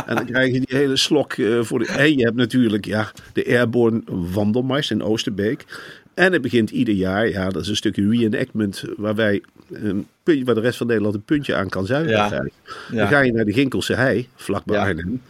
En 0.05 0.15
dan 0.15 0.25
krijg 0.25 0.53
je 0.53 0.59
die 0.59 0.77
hele 0.77 0.95
slok 0.95 1.33
eh, 1.33 1.59
voor 1.61 1.79
de. 1.79 1.85
En 1.85 2.17
je 2.17 2.23
hebt 2.23 2.35
natuurlijk 2.35 2.85
ja, 2.85 3.11
de 3.33 3.45
Airborne 3.45 4.01
Wandelmars 4.05 4.91
in 4.91 5.03
Oosterbeek. 5.03 5.65
En 6.13 6.33
het 6.33 6.41
begint 6.41 6.69
ieder 6.69 6.93
jaar, 6.93 7.29
ja, 7.29 7.49
dat 7.49 7.61
is 7.61 7.67
een 7.67 7.75
stukje 7.75 8.09
reenactment 8.09 8.83
waar 8.97 9.15
wij 9.15 9.41
een 9.71 10.07
puntje, 10.23 10.45
waar 10.45 10.55
de 10.55 10.61
rest 10.61 10.77
van 10.77 10.87
Nederland 10.87 11.15
een 11.15 11.23
puntje 11.23 11.55
aan 11.55 11.69
kan 11.69 11.85
zuigen. 11.85 12.11
Ja. 12.11 12.29
Dan 12.91 13.07
ga 13.07 13.19
je 13.19 13.31
naar 13.31 13.45
de 13.45 13.53
Ginkelse 13.53 13.93
hei, 13.93 14.27
vlakbij 14.35 14.77
Ja. 14.77 14.85
Arnhem. 14.85 15.21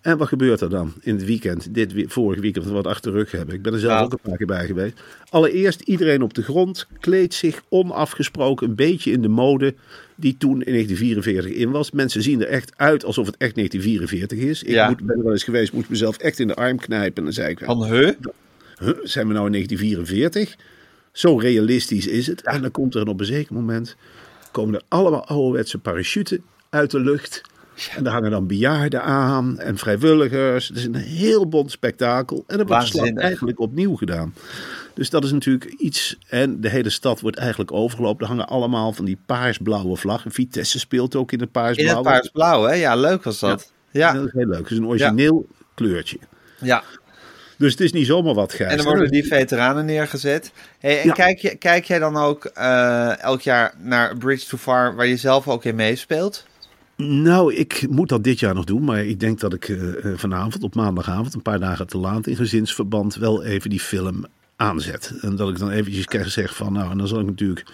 En 0.00 0.18
wat 0.18 0.28
gebeurt 0.28 0.60
er 0.60 0.70
dan 0.70 0.92
in 1.00 1.14
het 1.14 1.24
weekend? 1.24 1.74
Dit 1.74 1.92
vorige 2.06 2.40
weekend 2.40 2.64
wat 2.66 2.82
we 2.82 2.88
achter 2.88 3.12
rug 3.12 3.30
hebben. 3.30 3.54
Ik 3.54 3.62
ben 3.62 3.72
er 3.72 3.78
zelf 3.78 3.92
Ja. 3.98 4.04
ook 4.04 4.12
een 4.12 4.18
paar 4.22 4.36
keer 4.36 4.46
bij 4.46 4.66
geweest. 4.66 5.00
Allereerst 5.30 5.80
iedereen 5.80 6.22
op 6.22 6.34
de 6.34 6.42
grond 6.42 6.86
kleedt 7.00 7.34
zich 7.34 7.62
onafgesproken 7.68 8.68
een 8.68 8.74
beetje 8.74 9.10
in 9.10 9.22
de 9.22 9.28
mode 9.28 9.74
die 10.14 10.36
toen 10.36 10.62
in 10.62 10.72
1944 10.72 11.52
in 11.52 11.70
was. 11.70 11.90
Mensen 11.90 12.22
zien 12.22 12.40
er 12.40 12.46
echt 12.48 12.72
uit 12.76 13.04
alsof 13.04 13.26
het 13.26 13.36
echt 13.36 13.54
1944 13.54 14.38
is. 14.48 14.62
Ik 14.62 14.68
Ja. 14.74 14.88
moet, 14.88 15.02
ben 15.06 15.16
er 15.16 15.22
wel 15.22 15.32
eens 15.32 15.44
geweest, 15.44 15.72
moest 15.72 15.88
mezelf 15.88 16.16
echt 16.16 16.38
in 16.38 16.46
de 16.46 16.54
arm 16.54 16.78
knijpen. 16.78 17.16
En 17.16 17.24
dan 17.24 17.32
zei 17.32 17.50
ik, 17.50 17.58
Van, 17.64 17.84
huh? 17.84 18.10
huh, 18.78 18.92
zijn 19.02 19.26
we 19.26 19.32
nou 19.32 19.46
in 19.46 19.52
1944? 19.52 20.56
Zo 21.12 21.36
realistisch 21.38 22.06
is 22.06 22.26
het. 22.26 22.42
En 22.42 22.62
dan 22.62 22.70
komt 22.70 22.94
er 22.94 23.06
op 23.08 23.20
een 23.20 23.26
zeker 23.26 23.54
moment 23.54 23.96
komen 24.52 24.74
er 24.74 24.82
allemaal 24.88 25.26
ouderwetse 25.26 25.78
parachuten 25.78 26.42
uit 26.70 26.90
de 26.90 27.00
lucht. 27.00 27.40
En 27.96 28.04
daar 28.04 28.12
hangen 28.12 28.30
dan 28.30 28.46
bejaarden 28.46 29.02
aan 29.02 29.58
en 29.58 29.76
vrijwilligers. 29.78 30.68
Het 30.68 30.76
is 30.76 30.84
een 30.84 30.94
heel 30.94 31.48
bont 31.48 31.70
spektakel. 31.70 32.44
En 32.46 32.58
dat 32.58 32.68
wordt 32.68 32.86
slag 32.86 33.12
eigenlijk 33.12 33.60
opnieuw 33.60 33.96
gedaan. 33.96 34.34
Dus 34.94 35.10
dat 35.10 35.24
is 35.24 35.32
natuurlijk 35.32 35.64
iets. 35.64 36.18
En 36.28 36.60
de 36.60 36.68
hele 36.68 36.90
stad 36.90 37.20
wordt 37.20 37.36
eigenlijk 37.36 37.72
overgelopen. 37.72 38.22
Er 38.22 38.28
hangen 38.28 38.48
allemaal 38.48 38.92
van 38.92 39.04
die 39.04 39.18
paars-blauwe 39.26 39.96
vlaggen. 39.96 40.30
Vitesse 40.32 40.78
speelt 40.78 41.16
ook 41.16 41.32
in 41.32 41.38
het 41.38 41.46
In 41.46 41.52
paars-blauw. 41.52 41.94
het 41.94 42.02
paarsblauw, 42.04 42.62
hè? 42.64 42.74
Ja, 42.74 42.94
leuk 42.96 43.22
was 43.22 43.38
dat. 43.38 43.72
Ja, 43.90 44.12
Dat 44.12 44.24
is 44.26 44.32
heel 44.32 44.46
leuk. 44.46 44.58
Het 44.58 44.70
is 44.70 44.76
een 44.78 44.86
origineel 44.86 45.46
kleurtje. 45.74 46.18
ja. 46.60 46.82
Dus 47.58 47.70
het 47.70 47.80
is 47.80 47.92
niet 47.92 48.06
zomaar 48.06 48.34
wat 48.34 48.52
gijs. 48.52 48.70
En 48.70 48.76
dan 48.76 48.86
worden 48.86 49.10
die 49.10 49.26
veteranen 49.26 49.84
neergezet. 49.84 50.52
Hey, 50.78 51.00
en 51.00 51.06
Ja. 51.06 51.12
kijk, 51.12 51.38
je, 51.38 51.54
kijk 51.56 51.84
jij 51.84 51.98
dan 51.98 52.16
ook 52.16 52.44
eh, 52.44 53.22
elk 53.22 53.40
jaar 53.40 53.74
naar 53.78 54.16
Bridge 54.16 54.46
to 54.48 54.56
Far, 54.56 54.94
waar 54.96 55.06
je 55.06 55.16
zelf 55.16 55.48
ook 55.48 55.64
in 55.64 55.74
meespeelt? 55.74 56.46
Nou, 57.02 57.54
ik 57.54 57.86
moet 57.90 58.08
dat 58.08 58.24
dit 58.24 58.40
jaar 58.40 58.54
nog 58.54 58.64
doen. 58.64 58.84
Maar 58.84 59.04
ik 59.04 59.20
denk 59.20 59.40
dat 59.40 59.54
ik 59.54 59.68
eh, 59.68 60.04
eh, 60.04 60.18
vanavond, 60.18 60.62
op 60.62 60.74
maandagavond, 60.74 61.34
een 61.34 61.42
paar 61.42 61.60
dagen 61.60 61.86
te 61.86 61.98
laat 61.98 62.26
in 62.26 62.36
gezinsverband, 62.36 63.14
wel 63.14 63.44
even 63.44 63.70
die 63.70 63.80
film 63.80 64.24
aanzet. 64.56 65.14
En 65.20 65.36
dat 65.36 65.48
ik 65.48 65.58
dan 65.58 65.70
eventjes 65.70 66.04
krijg 66.04 66.30
zeg 66.30 66.56
van, 66.56 66.72
nou, 66.72 66.90
en 66.90 66.98
dan 66.98 67.08
zal 67.08 67.20
ik 67.20 67.26
natuurlijk 67.26 67.66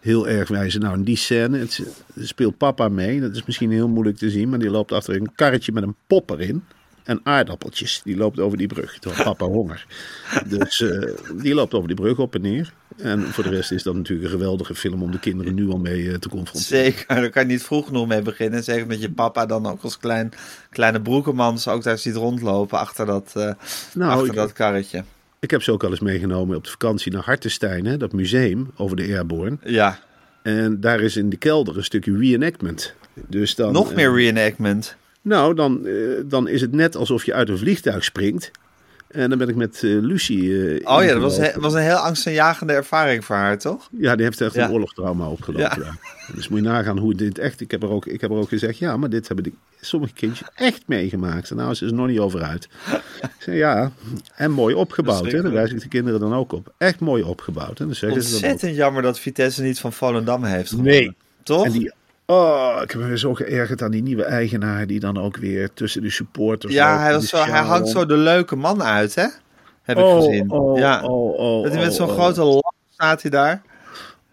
heel 0.00 0.28
erg 0.28 0.48
wijzen. 0.48 0.80
Nou, 0.80 0.94
in 0.94 1.04
die 1.04 1.16
scène 1.16 1.58
het, 1.58 1.82
speelt 2.16 2.56
papa 2.56 2.88
mee. 2.88 3.20
Dat 3.20 3.34
is 3.34 3.44
misschien 3.44 3.70
heel 3.70 3.88
moeilijk 3.88 4.16
te 4.16 4.30
zien, 4.30 4.48
maar 4.48 4.58
die 4.58 4.70
loopt 4.70 4.92
achter 4.92 5.16
een 5.16 5.34
karretje 5.34 5.72
met 5.72 5.82
een 5.82 5.96
pop 6.06 6.30
erin. 6.30 6.64
En 7.04 7.20
aardappeltjes. 7.22 8.00
Die 8.04 8.16
loopt 8.16 8.40
over 8.40 8.58
die 8.58 8.66
brug. 8.66 8.98
Terwijl 8.98 9.24
papa 9.24 9.44
honger. 9.46 9.86
Dus 10.48 10.80
eh, 10.80 11.08
die 11.42 11.54
loopt 11.54 11.74
over 11.74 11.86
die 11.88 11.96
brug 11.96 12.18
op 12.18 12.34
en 12.34 12.40
neer. 12.40 12.72
En 12.96 13.22
voor 13.22 13.44
de 13.44 13.50
rest 13.50 13.72
is 13.72 13.82
dat 13.82 13.94
natuurlijk 13.94 14.24
een 14.32 14.38
geweldige 14.38 14.74
film 14.74 15.02
om 15.02 15.10
de 15.10 15.18
kinderen 15.18 15.54
nu 15.54 15.68
al 15.70 15.78
mee 15.78 16.08
eh, 16.10 16.14
te 16.14 16.28
confronteren. 16.28 16.84
Zeker, 16.84 17.06
daar 17.14 17.30
kan 17.30 17.42
je 17.42 17.48
niet 17.52 17.62
vroeg 17.62 17.86
genoeg 17.86 18.06
mee 18.06 18.22
beginnen. 18.22 18.64
Zeker 18.64 18.86
met 18.86 19.00
je 19.00 19.10
papa 19.10 19.46
dan 19.46 19.66
ook 19.66 19.82
als 19.82 19.98
klein, 19.98 20.32
kleine 20.70 21.00
broekenmans 21.00 21.68
ook 21.68 21.82
daar 21.82 21.98
ziet 21.98 22.14
rondlopen 22.16 22.78
achter 22.78 23.06
dat, 23.06 23.32
eh, 23.34 23.50
Nou, 23.94 24.10
achter 24.10 24.26
ik- 24.28 24.34
dat 24.34 24.52
karretje. 24.52 25.04
Ik 25.40 25.50
heb 25.50 25.62
ze 25.62 25.72
ook 25.72 25.84
al 25.84 25.90
eens 25.90 26.00
meegenomen 26.00 26.56
op 26.56 26.64
de 26.64 26.70
vakantie 26.70 27.12
naar 27.12 27.22
Hartenstein, 27.24 27.84
hè, 27.86 27.96
dat 27.96 28.12
museum 28.12 28.70
over 28.76 28.96
de 28.96 29.02
Airborne. 29.02 29.58
Ja, 29.64 29.98
En 30.42 30.80
daar 30.80 31.00
is 31.00 31.16
in 31.16 31.28
de 31.30 31.36
kelder 31.36 31.76
een 31.76 31.84
stukje 31.84 32.16
reenactment. 32.18 32.94
Dus 33.28 33.54
dan, 33.54 33.72
nog 33.72 33.94
meer 33.94 34.14
reenactment. 34.14 34.96
Nou, 35.22 35.54
dan, 35.54 35.86
eh, 35.86 35.94
dan 36.24 36.48
is 36.48 36.60
het 36.60 36.72
net 36.72 36.96
alsof 36.96 37.24
je 37.24 37.34
uit 37.34 37.48
een 37.48 37.58
vliegtuig 37.58 38.04
springt. 38.04 38.50
En 39.08 39.28
dan 39.28 39.38
ben 39.38 39.48
ik 39.48 39.54
met 39.56 39.82
eh, 39.82 39.90
Lucie. 40.00 40.66
eh, 40.80 40.96
Oh 40.96 41.02
ja, 41.04 41.12
dat 41.12 41.22
was, 41.22 41.32
ingelopen. 41.36 41.54
he- 41.54 41.60
was 41.60 41.72
een 41.74 41.80
heel 41.82 41.96
angstaanjagende 41.96 42.72
ervaring 42.72 43.24
voor 43.24 43.36
haar, 43.36 43.58
toch? 43.58 43.88
Ja, 43.98 44.14
die 44.16 44.24
heeft 44.24 44.40
echt 44.40 44.54
Ja. 44.54 44.64
een 44.64 44.72
oorlogstrauma 44.72 45.28
opgelopen. 45.28 45.80
Ja. 45.82 45.92
Ja. 46.28 46.34
Dus 46.34 46.48
moet 46.48 46.58
je 46.58 46.64
nagaan 46.64 46.98
hoe 46.98 47.14
dit 47.14 47.38
echt. 47.38 47.60
Ik 47.60 47.70
heb, 47.70 47.82
er 47.82 47.90
ook, 47.90 48.06
ik 48.06 48.20
heb 48.20 48.30
er 48.30 48.36
ook 48.36 48.48
gezegd, 48.48 48.78
ja, 48.78 48.96
maar 48.96 49.08
dit 49.10 49.26
hebben 49.26 49.44
de, 49.44 49.52
sommige 49.80 50.12
kindjes 50.12 50.48
echt 50.54 50.82
meegemaakt. 50.86 51.50
En 51.50 51.56
nou, 51.56 51.74
ze 51.74 51.84
is 51.84 51.90
er 51.90 51.96
nog 51.96 52.06
niet 52.06 52.18
over 52.18 52.42
uit. 52.42 52.68
Ik 53.22 53.30
zei, 53.38 53.56
ja, 53.56 53.92
en 54.34 54.50
mooi 54.50 54.74
opgebouwd. 54.74 55.32
Hè? 55.32 55.42
Daar 55.42 55.52
wijs 55.52 55.70
ik 55.72 55.80
de 55.80 55.88
kinderen 55.88 56.20
dan 56.20 56.34
ook 56.34 56.52
op. 56.52 56.72
Echt 56.78 57.00
mooi 57.00 57.22
opgebouwd. 57.22 57.80
En 57.80 57.86
dan 57.86 57.94
zeggen 57.94 58.22
ze 58.22 58.28
dan 58.28 58.38
ook. 58.38 58.42
Ontzettend 58.44 58.76
jammer 58.76 59.02
dat 59.02 59.18
Vitesse 59.18 59.62
niet 59.62 59.78
van 59.80 59.92
Volendam 59.92 60.44
heeft 60.44 60.68
gewonnen. 60.70 60.92
Nee. 60.92 61.14
Toch? 61.42 61.64
En 61.64 61.72
die, 61.72 61.92
oh, 62.26 62.80
ik 62.82 62.90
heb 62.90 63.00
me 63.00 63.18
zo 63.18 63.34
geërgerd 63.34 63.82
aan 63.82 63.90
die 63.90 64.02
nieuwe 64.02 64.24
eigenaar 64.24 64.86
die 64.86 65.00
dan 65.00 65.18
ook 65.18 65.36
weer 65.36 65.72
tussen 65.74 66.02
de 66.02 66.10
supporters. 66.10 66.72
ja, 66.72 66.98
hij, 67.00 67.12
was 67.12 67.28
zo, 67.28 67.36
hij 67.36 67.60
hangt 67.60 67.88
zo 67.88 68.06
de 68.06 68.16
leuke 68.16 68.56
man 68.56 68.82
uit, 68.82 69.14
hè? 69.14 69.26
Heb 69.82 69.98
ik 69.98 70.04
Oh, 70.04 70.16
gezien. 70.24 70.50
oh, 70.50 70.78
ja. 70.78 71.02
oh, 71.04 71.38
oh, 71.38 71.62
dat 71.62 71.72
hij 71.72 71.80
met 71.82 71.90
oh, 71.90 71.96
zo'n 71.96 72.08
grote 72.08 72.42
lap 72.44 72.74
staat 72.90 73.22
hij 73.22 73.30
daar. 73.30 73.62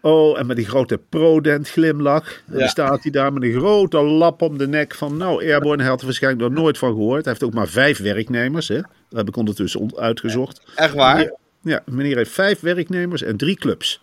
Oh, 0.01 0.39
en 0.39 0.45
met 0.45 0.55
die 0.55 0.65
grote 0.65 0.99
Prodent 1.09 1.69
glimlach. 1.69 2.33
En 2.47 2.53
Ja. 2.53 2.59
dan 2.59 2.67
staat 2.67 3.01
hij 3.03 3.11
daar 3.11 3.33
met 3.33 3.43
een 3.43 3.51
grote 3.59 3.97
lap 4.01 4.41
om 4.41 4.57
de 4.57 4.67
nek 4.67 4.95
van... 4.95 5.17
Nou, 5.17 5.43
Airborne, 5.51 5.83
had 5.83 5.99
er 5.99 6.05
waarschijnlijk 6.05 6.49
nog 6.51 6.59
nooit 6.61 6.77
van 6.77 6.89
gehoord. 6.89 7.23
Hij 7.23 7.33
heeft 7.33 7.43
ook 7.45 7.53
maar 7.53 7.67
vijf 7.67 7.99
werknemers, 7.99 8.67
hè. 8.67 8.75
Dat 8.75 8.85
heb 9.17 9.27
ik 9.27 9.35
ondertussen 9.35 9.79
on- 9.79 9.97
uitgezocht. 9.97 10.61
Echt 10.75 10.93
waar? 10.93 11.19
Ja, 11.21 11.31
ja, 11.61 11.81
meneer 11.85 12.15
heeft 12.15 12.31
vijf 12.31 12.59
werknemers 12.59 13.21
en 13.21 13.37
drie 13.37 13.55
clubs. 13.55 14.01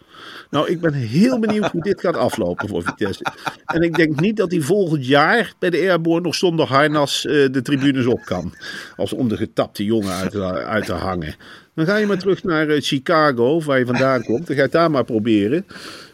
Nou, 0.51 0.69
ik 0.71 0.81
ben 0.81 0.93
heel 0.93 1.39
benieuwd 1.39 1.71
hoe 1.71 1.83
dit 1.83 2.01
gaat 2.01 2.17
aflopen 2.17 2.69
voor 2.69 2.83
Vitesse. 2.83 3.25
En 3.67 3.83
ik 3.83 3.95
denk 3.97 4.21
niet 4.21 4.37
dat 4.37 4.51
hij 4.51 4.61
volgend 4.61 5.07
jaar 5.07 5.55
bij 5.59 5.71
de 5.71 5.79
Airborne 5.79 6.21
nog 6.21 6.35
zonder 6.35 6.67
harnas 6.67 7.27
eh, 7.27 7.33
de 7.53 7.63
tribunes 7.63 8.07
op 8.07 8.21
kan. 8.25 8.55
Als 8.97 9.13
ondergetapte 9.13 9.85
jongen 9.85 10.13
uit, 10.13 10.35
uit 10.65 10.85
te 10.85 10.93
hangen. 10.93 11.35
Dan 11.75 11.87
ga 11.87 11.97
je 11.97 12.07
maar 12.07 12.19
terug 12.19 12.45
naar 12.45 12.69
eh, 12.69 12.81
Chicago, 12.83 13.61
waar 13.61 13.79
je 13.79 13.87
vandaan 13.87 14.23
komt. 14.23 14.39
Dan 14.47 14.47
ga 14.47 14.55
je 14.55 14.61
het 14.63 14.73
daar 14.73 14.91
maar 14.91 15.05
proberen. 15.05 15.67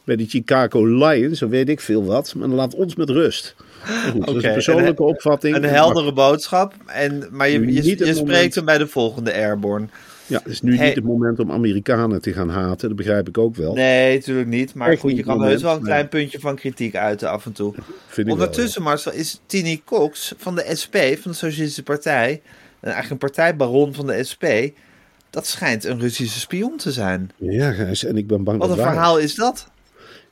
Bij 0.05 0.17
die 0.17 0.29
Chicago 0.29 0.85
Lions, 0.87 1.39
dan 1.39 1.49
weet 1.49 1.69
ik 1.69 1.81
veel 1.81 2.05
wat. 2.05 2.35
Maar 2.35 2.49
dan 2.49 2.57
laat 2.57 2.75
ons 2.75 2.95
met 2.95 3.11
rust. 3.11 3.55
Dat 4.15 4.37
is 4.37 4.43
een 4.43 4.53
persoonlijke 4.53 5.03
een- 5.03 5.09
opvatting. 5.09 5.57
Een 5.57 5.65
heldere 5.65 6.13
boodschap. 6.13 6.75
En, 6.87 7.29
maar 7.31 7.49
je, 7.49 7.73
je, 7.73 7.91
het 7.91 7.99
moment. 8.01 8.17
spreekt 8.17 8.55
hem 8.55 8.65
bij 8.65 8.79
de 8.79 8.87
volgende 8.87 9.33
Airborne. 9.35 9.87
Ja, 10.33 10.39
het 10.43 10.53
is 10.53 10.63
nu 10.63 10.77
Hey. 10.77 10.87
niet 10.87 10.95
het 10.95 11.05
moment 11.05 11.39
om 11.39 11.51
Amerikanen 11.53 12.21
te 12.21 12.33
gaan 12.33 12.49
haten. 12.49 12.89
Dat 12.89 12.97
begrijp 12.97 13.29
ik 13.29 13.39
ook 13.39 13.57
wel. 13.57 13.75
Nee, 13.75 14.17
natuurlijk 14.17 14.49
niet. 14.49 14.75
Maar 14.75 14.89
Echt 14.91 15.01
goed, 15.01 15.17
je 15.17 15.23
kan 15.23 15.41
het 15.41 15.49
heus 15.51 15.63
wel 15.63 15.71
een 15.71 15.77
moment, 15.77 15.93
klein 15.95 16.09
puntje 16.09 16.41
van 16.41 16.57
kritiek 16.57 16.97
uiten 16.97 17.31
af 17.31 17.47
en 17.47 17.53
toe. 17.53 17.75
Vind 18.07 18.31
Ondertussen, 18.31 18.83
Marcel, 18.83 19.13
is 19.13 19.41
Tini 19.47 19.83
Cox 19.85 20.35
van 20.37 20.55
de 20.55 20.65
SP, 20.81 20.97
van 20.97 21.31
de 21.31 21.37
Socialistische 21.37 21.83
Partij, 21.83 22.31
en 22.81 22.91
eigenlijk 22.93 23.11
een 23.11 23.29
partijbaron 23.31 23.95
van 23.95 24.07
de 24.07 24.25
SP, 24.31 24.45
dat 25.31 25.47
schijnt 25.47 25.85
een 25.85 26.01
Russische 26.01 26.41
spion 26.41 26.77
te 26.77 26.93
zijn. 26.93 27.31
wel. 27.37 27.53
Ja, 27.53 27.73
en 28.09 28.17
ik 28.17 28.27
ben 28.27 28.45
bang 28.45 28.59
Wat 28.59 28.69
dat 28.69 28.79
een 28.79 28.85
verhaal 28.85 29.19
is 29.19 29.35
dat? 29.35 29.71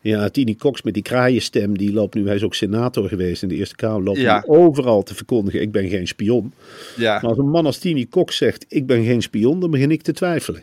Ja, 0.00 0.28
Tini 0.28 0.56
Cox 0.56 0.82
met 0.82 0.94
die 0.94 1.02
kraaienstem, 1.02 1.78
die 1.78 1.92
loopt 1.92 2.14
nu, 2.14 2.26
hij 2.26 2.34
is 2.34 2.42
ook 2.42 2.54
senator 2.54 3.08
geweest 3.08 3.42
in 3.42 3.48
de 3.48 3.54
Eerste 3.54 3.76
Kamer, 3.76 4.02
loopt 4.02 4.18
Ja. 4.18 4.44
overal 4.46 5.02
te 5.02 5.14
verkondigen, 5.14 5.60
ik 5.60 5.72
ben 5.72 5.88
geen 5.88 6.06
spion. 6.06 6.52
Ja. 6.96 7.12
Maar 7.12 7.30
als 7.30 7.38
een 7.38 7.50
man 7.50 7.66
als 7.66 7.78
Tini 7.78 8.08
Cox 8.08 8.36
zegt, 8.36 8.64
ik 8.68 8.86
ben 8.86 9.04
geen 9.04 9.22
spion, 9.22 9.60
dan 9.60 9.70
begin 9.70 9.90
ik 9.90 10.02
te 10.02 10.12
twijfelen. 10.12 10.62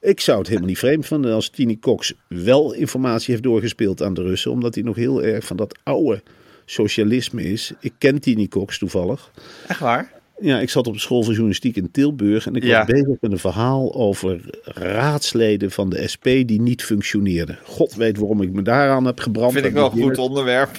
Ik 0.00 0.20
zou 0.20 0.38
het 0.38 0.46
helemaal 0.46 0.68
niet 0.68 0.78
vreemd 0.78 1.06
vinden 1.06 1.32
als 1.34 1.48
Tini 1.48 1.78
Cox 1.78 2.14
wel 2.28 2.72
informatie 2.74 3.30
heeft 3.30 3.42
doorgespeeld 3.42 4.02
aan 4.02 4.14
de 4.14 4.22
Russen, 4.22 4.50
omdat 4.50 4.74
hij 4.74 4.84
nog 4.84 4.96
heel 4.96 5.22
erg 5.22 5.44
van 5.44 5.56
dat 5.56 5.78
oude 5.82 6.22
socialisme 6.64 7.42
is. 7.42 7.72
Ik 7.80 7.92
ken 7.98 8.20
Tini 8.20 8.48
Cox 8.48 8.78
toevallig. 8.78 9.30
Echt 9.68 9.80
waar? 9.80 10.12
Ja, 10.40 10.60
ik 10.60 10.70
zat 10.70 10.86
op 10.86 10.92
de 10.94 11.00
school 11.00 11.22
van 11.22 11.30
journalistiek 11.32 11.76
in 11.76 11.90
Tilburg 11.90 12.46
en 12.46 12.54
ik 12.54 12.64
Ja. 12.64 12.78
was 12.78 12.86
bezig 12.86 13.16
met 13.20 13.32
een 13.32 13.38
verhaal 13.38 13.94
over 13.94 14.40
raadsleden 14.64 15.70
van 15.70 15.90
de 15.90 16.08
SP 16.12 16.24
die 16.24 16.60
niet 16.60 16.82
functioneerden. 16.84 17.58
God 17.64 17.94
weet 17.94 18.18
waarom 18.18 18.42
ik 18.42 18.52
me 18.52 18.62
daaraan 18.62 19.04
heb 19.04 19.20
gebrand. 19.20 19.52
Vind 19.52 19.64
ik 19.64 19.72
wel 19.72 19.92
een 19.92 20.02
goed 20.02 20.18
onderwerp. 20.18 20.70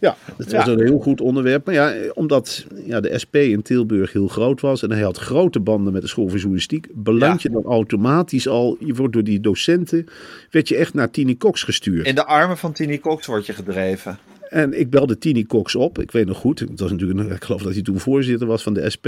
Ja, 0.00 0.16
het 0.36 0.52
was 0.52 0.66
een 0.66 0.80
heel 0.84 0.98
goed 0.98 1.20
onderwerp. 1.20 1.64
Maar 1.66 1.74
ja, 1.74 1.94
omdat 2.14 2.66
ja, 2.86 3.00
de 3.00 3.18
SP 3.22 3.36
in 3.36 3.62
Tilburg 3.62 4.12
heel 4.12 4.28
groot 4.28 4.60
was 4.60 4.82
en 4.82 4.90
hij 4.90 5.00
had 5.02 5.16
grote 5.18 5.60
banden 5.60 5.92
met 5.92 6.02
de 6.02 6.08
school 6.08 6.28
van 6.28 6.36
journalistiek, 6.38 6.86
beland 6.94 7.42
Ja. 7.42 7.50
je 7.52 7.60
dan 7.62 7.72
automatisch 7.72 8.48
al, 8.48 8.76
je 8.80 8.94
wordt 8.94 9.12
door 9.12 9.24
die 9.24 9.40
docenten, 9.40 10.06
werd 10.50 10.68
je 10.68 10.76
echt 10.76 10.94
naar 10.94 11.10
Tini 11.10 11.36
Cox 11.36 11.62
gestuurd. 11.62 12.06
In 12.06 12.14
de 12.14 12.24
armen 12.26 12.58
van 12.58 12.72
Tini 12.72 13.00
Cox 13.00 13.26
word 13.26 13.46
je 13.46 13.52
gedreven. 13.52 14.18
En 14.48 14.80
ik 14.80 14.90
belde 14.90 15.18
Tini 15.18 15.46
Cox 15.46 15.74
op. 15.74 15.98
Ik 15.98 16.10
weet 16.10 16.26
nog 16.26 16.36
goed. 16.38 16.58
Het 16.58 16.80
was 16.80 16.90
natuurlijk, 16.90 17.30
ik 17.30 17.44
geloof 17.44 17.62
dat 17.62 17.72
hij 17.72 17.82
toen 17.82 17.98
voorzitter 17.98 18.46
was 18.46 18.62
van 18.62 18.74
de 18.74 18.90
SP. 18.94 19.06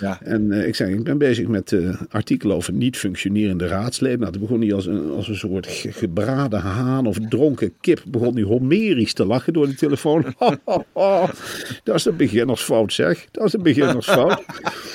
Ja. 0.00 0.18
En 0.22 0.52
eh, 0.52 0.66
ik 0.66 0.74
zei, 0.74 0.94
ik 0.94 1.02
ben 1.04 1.18
bezig 1.18 1.46
met 1.46 1.72
eh, 1.72 2.00
artikelen 2.10 2.56
over 2.56 2.72
niet 2.72 2.96
functionerende 2.96 3.66
raadsleden. 3.66 4.18
Nou, 4.18 4.32
toen 4.32 4.40
begon 4.40 4.60
hij 4.60 4.74
als 4.74 4.86
een, 4.86 5.10
als 5.10 5.28
een 5.28 5.36
soort 5.36 5.66
ge- 5.66 5.92
gebraden 5.92 6.60
haan 6.60 7.06
of 7.06 7.16
dronken 7.28 7.72
kip. 7.80 8.02
Begon 8.08 8.34
hij 8.34 8.42
homerisch 8.42 9.12
te 9.12 9.24
lachen 9.24 9.52
door 9.52 9.66
de 9.66 9.74
telefoon. 9.74 10.24
dat 11.84 11.94
is 11.94 12.04
een 12.04 12.16
beginnersfout, 12.16 12.92
zeg. 12.92 13.26
Dat 13.30 13.46
is 13.46 13.52
een 13.52 13.62
beginnersfout. 13.62 14.42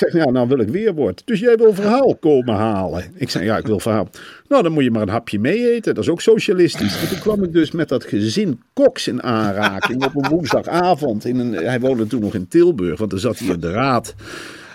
ik 0.00 0.10
zeg, 0.10 0.24
ja, 0.24 0.30
nou 0.30 0.48
wil 0.48 0.58
ik 0.58 0.68
weerwoord. 0.68 1.22
Dus 1.24 1.40
jij 1.40 1.56
wil 1.56 1.74
verhaal 1.74 2.14
komen 2.14 2.54
halen? 2.54 3.04
Ik 3.14 3.30
zei, 3.30 3.44
ja, 3.44 3.56
ik 3.56 3.66
wil 3.66 3.80
verhaal. 3.80 4.08
Nou, 4.48 4.62
dan 4.62 4.72
moet 4.72 4.84
je 4.84 4.90
maar 4.90 5.02
een 5.02 5.08
hapje 5.08 5.38
mee 5.38 5.70
eten. 5.74 5.94
Dat 5.94 6.04
is 6.04 6.10
ook 6.10 6.20
socialistisch. 6.20 7.00
En 7.02 7.08
toen 7.08 7.18
kwam 7.18 7.42
ik 7.42 7.52
dus 7.52 7.70
met 7.70 7.88
dat 7.88 8.04
gezin 8.04 8.62
Cox 8.74 9.08
in 9.08 9.22
aanraking 9.22 10.04
op 10.04 10.16
een 10.16 10.28
woensdagavond. 10.30 11.24
In 11.24 11.38
een, 11.38 11.52
hij 11.52 11.80
woonde 11.80 12.06
toen 12.06 12.20
nog 12.20 12.34
in 12.34 12.48
Tilburg, 12.48 12.98
want 12.98 13.10
dan 13.10 13.20
zat 13.20 13.38
hij 13.38 13.48
in 13.48 13.60
de 13.60 13.70
raad. 13.70 14.14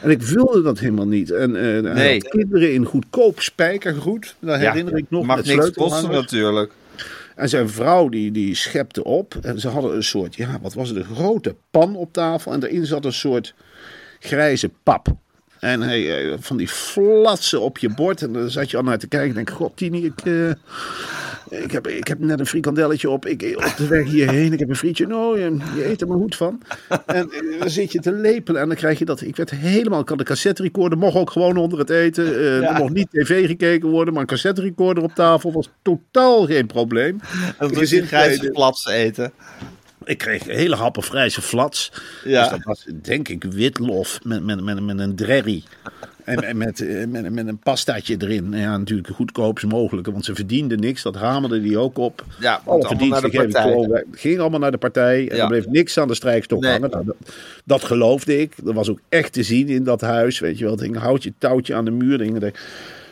En 0.01 0.09
ik 0.09 0.21
wilde 0.21 0.61
dat 0.61 0.79
helemaal 0.79 1.07
niet. 1.07 1.31
En 1.31 1.51
Nee. 1.51 2.13
had 2.19 2.29
kinderen 2.29 2.73
in 2.73 2.85
goedkoop 2.85 3.39
spijkergoed. 3.41 4.35
Dat 4.39 4.57
herinner 4.59 4.97
ik 4.97 5.05
nog. 5.09 5.25
Mag 5.25 5.35
met 5.35 5.45
niks 5.45 5.71
kosten 5.71 6.11
natuurlijk. 6.11 6.71
En 7.35 7.49
zijn 7.49 7.69
vrouw 7.69 8.09
die, 8.09 8.31
die 8.31 8.55
schepte 8.55 9.03
op. 9.03 9.35
En 9.41 9.59
ze 9.59 9.67
hadden 9.67 9.95
een 9.95 10.03
soort, 10.03 10.35
ja, 10.35 10.59
wat 10.61 10.73
was 10.73 10.89
het? 10.89 10.97
Een 10.97 11.15
grote 11.15 11.55
pan 11.71 11.95
op 11.95 12.13
tafel. 12.13 12.51
En 12.51 12.59
daarin 12.59 12.85
zat 12.85 13.05
een 13.05 13.13
soort 13.13 13.53
grijze 14.23 14.69
pap. 14.83 15.07
En 15.59 15.81
hij, 15.81 16.23
eh, 16.31 16.33
van 16.39 16.57
die 16.57 16.67
flatsen 16.67 17.61
op 17.61 17.77
je 17.77 17.89
bord. 17.93 18.21
En 18.21 18.33
dan 18.33 18.49
zat 18.49 18.71
je 18.71 18.77
al 18.77 18.83
naar 18.83 18.97
te 18.97 19.07
kijken. 19.07 19.29
En 19.29 19.35
denk, 19.35 19.49
god 19.49 19.77
Tini, 19.77 20.05
ik, 20.05 20.21
eh, 20.23 20.49
ik, 21.63 21.71
heb, 21.71 21.87
ik 21.87 22.07
heb 22.07 22.19
net 22.19 22.39
een 22.39 22.45
frikandelletje 22.45 23.09
op. 23.09 23.25
Ik, 23.25 23.53
op 23.55 23.73
de 23.77 23.87
weg 23.87 24.07
hierheen. 24.07 24.53
Ik 24.53 24.59
heb 24.59 24.69
een 24.69 24.75
frietje. 24.75 25.07
Nou, 25.07 25.39
je, 25.39 25.57
je 25.75 25.87
eet 25.89 26.01
er 26.01 26.07
maar 26.07 26.17
goed 26.17 26.35
van. 26.35 26.61
En 27.05 27.31
eh, 27.31 27.59
dan 27.59 27.69
zit 27.69 27.91
je 27.91 27.99
te 27.99 28.11
lepelen. 28.11 28.61
En 28.61 28.67
dan 28.67 28.77
krijg 28.77 28.99
je 28.99 29.05
dat. 29.05 29.21
Ik 29.21 29.35
werd 29.35 29.49
helemaal. 29.51 29.99
Ik 29.99 30.09
had 30.09 30.17
de 30.17 30.23
cassette 30.23 30.61
recorder. 30.61 30.97
Mocht 30.97 31.15
ook 31.15 31.31
gewoon 31.31 31.57
onder 31.57 31.79
het 31.79 31.89
eten. 31.89 32.25
Eh, 32.25 32.67
Er 32.69 32.73
mocht 32.77 32.93
niet 32.93 33.09
tv 33.11 33.47
gekeken 33.47 33.89
worden. 33.89 34.13
Maar 34.13 34.21
een 34.21 34.27
cassette 34.27 34.61
recorder 34.61 35.03
op 35.03 35.13
tafel 35.15 35.51
was 35.51 35.69
totaal 35.81 36.45
geen 36.45 36.67
probleem. 36.67 37.19
Dat 37.59 37.77
Gezin 37.77 38.01
een 38.01 38.07
grijze 38.07 38.37
tweede. 38.37 38.55
flats 38.55 38.87
eten. 38.87 39.31
Ik 40.05 40.17
kreeg 40.17 40.47
een 40.47 40.55
hele 40.55 40.75
happen 40.75 41.03
Vrijse 41.03 41.41
flats. 41.41 41.91
Ja. 42.25 42.41
Dus 42.41 42.49
dat 42.49 42.63
was 42.63 42.85
denk 43.01 43.27
ik 43.29 43.43
witlof 43.43 44.19
met, 44.23 44.43
met, 44.43 44.63
met, 44.63 44.81
met 44.83 44.99
een 44.99 45.15
drerry. 45.15 45.63
En, 46.23 46.57
met, 46.57 46.81
eh, 46.81 47.05
met, 47.07 47.31
met 47.31 47.47
een 47.47 47.57
pastaatje 47.57 48.15
erin. 48.19 48.51
Ja, 48.51 48.77
natuurlijk 48.77 49.07
goedkoopst 49.15 49.65
mogelijke, 49.65 50.11
want 50.11 50.25
ze 50.25 50.35
verdienden 50.35 50.79
niks. 50.79 51.01
Dat 51.01 51.15
hamerde 51.15 51.61
die 51.61 51.77
ook 51.77 51.97
op. 51.97 52.25
Ja, 52.39 52.61
Alle 52.65 52.87
verdiensten 52.87 53.31
de 53.31 53.87
weg. 53.89 54.03
ging 54.11 54.39
allemaal 54.39 54.59
naar 54.59 54.71
de 54.71 54.77
partij. 54.77 55.29
En 55.29 55.35
Ja. 55.35 55.41
er 55.41 55.47
bleef 55.47 55.67
niks 55.67 55.97
aan 55.97 56.07
de 56.07 56.13
strijkstok 56.15 56.61
Nee. 56.61 56.71
hangen. 56.71 56.89
Nou, 56.89 57.05
dat, 57.05 57.15
dat 57.65 57.83
geloofde 57.83 58.39
ik. 58.39 58.53
Dat 58.63 58.73
was 58.73 58.89
ook 58.89 58.99
echt 59.09 59.33
te 59.33 59.43
zien 59.43 59.67
in 59.69 59.83
dat 59.83 60.01
huis. 60.01 60.39
Weet 60.39 60.57
je 60.57 60.63
wel, 60.63 60.73
het 60.73 60.81
hing 60.81 60.95
een 60.95 61.01
houtje 61.01 61.33
touwtje 61.37 61.75
aan 61.75 61.85
de 61.85 61.91
muur. 61.91 62.21
Er 62.21 62.39
de- 62.39 62.51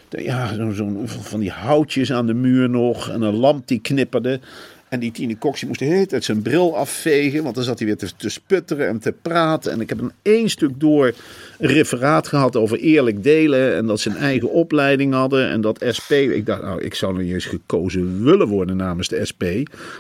de- 0.10 0.24
ja, 0.24 0.53
zo'n 0.55 0.74
zo'n- 0.74 1.01
van 1.07 1.39
die 1.39 1.51
houtjes 1.51 2.12
aan 2.12 2.25
de 2.27 2.33
muur 2.33 2.69
nog. 2.69 3.10
En 3.10 3.21
een 3.21 3.36
lamp 3.36 3.67
die 3.67 3.79
knipperde. 3.79 4.39
En 4.91 5.00
die 5.00 5.12
Tine 5.12 5.38
Cox 5.38 5.60
die 5.60 5.67
moest 5.67 5.79
de 5.79 5.86
hele 5.86 6.05
tijd 6.05 6.24
zijn 6.24 6.41
bril 6.41 6.77
afvegen. 6.77 7.43
Want 7.43 7.55
dan 7.55 7.63
zat 7.63 7.77
hij 7.77 7.88
weer 7.88 7.98
te, 7.98 8.10
te 8.17 8.29
sputteren 8.29 8.88
en 8.88 9.00
te 9.00 9.13
praten. 9.21 9.71
En 9.71 9.81
ik 9.81 9.89
heb 9.89 10.00
een 10.00 10.12
één 10.21 10.50
stuk 10.50 10.79
door 10.79 11.13
een 11.60 11.69
referaat 11.69 12.27
gehad 12.27 12.55
over 12.55 12.77
eerlijk 12.77 13.24
delen. 13.24 13.75
En 13.75 13.86
dat 13.86 14.00
ze 14.00 14.10
een 14.10 14.17
eigen 14.17 14.50
opleiding 14.63 15.13
hadden. 15.13 15.50
En 15.50 15.62
dat 15.62 15.83
SP. 15.98 16.12
Ik 16.12 16.45
dacht, 16.45 16.62
nou, 16.62 16.81
ik 16.81 16.95
zou 16.95 17.13
nog 17.13 17.21
niet 17.21 17.33
eens 17.33 17.45
gekozen 17.45 18.24
willen 18.24 18.48
worden 18.48 18.77
namens 18.77 19.07
de 19.07 19.25
SP. 19.29 19.43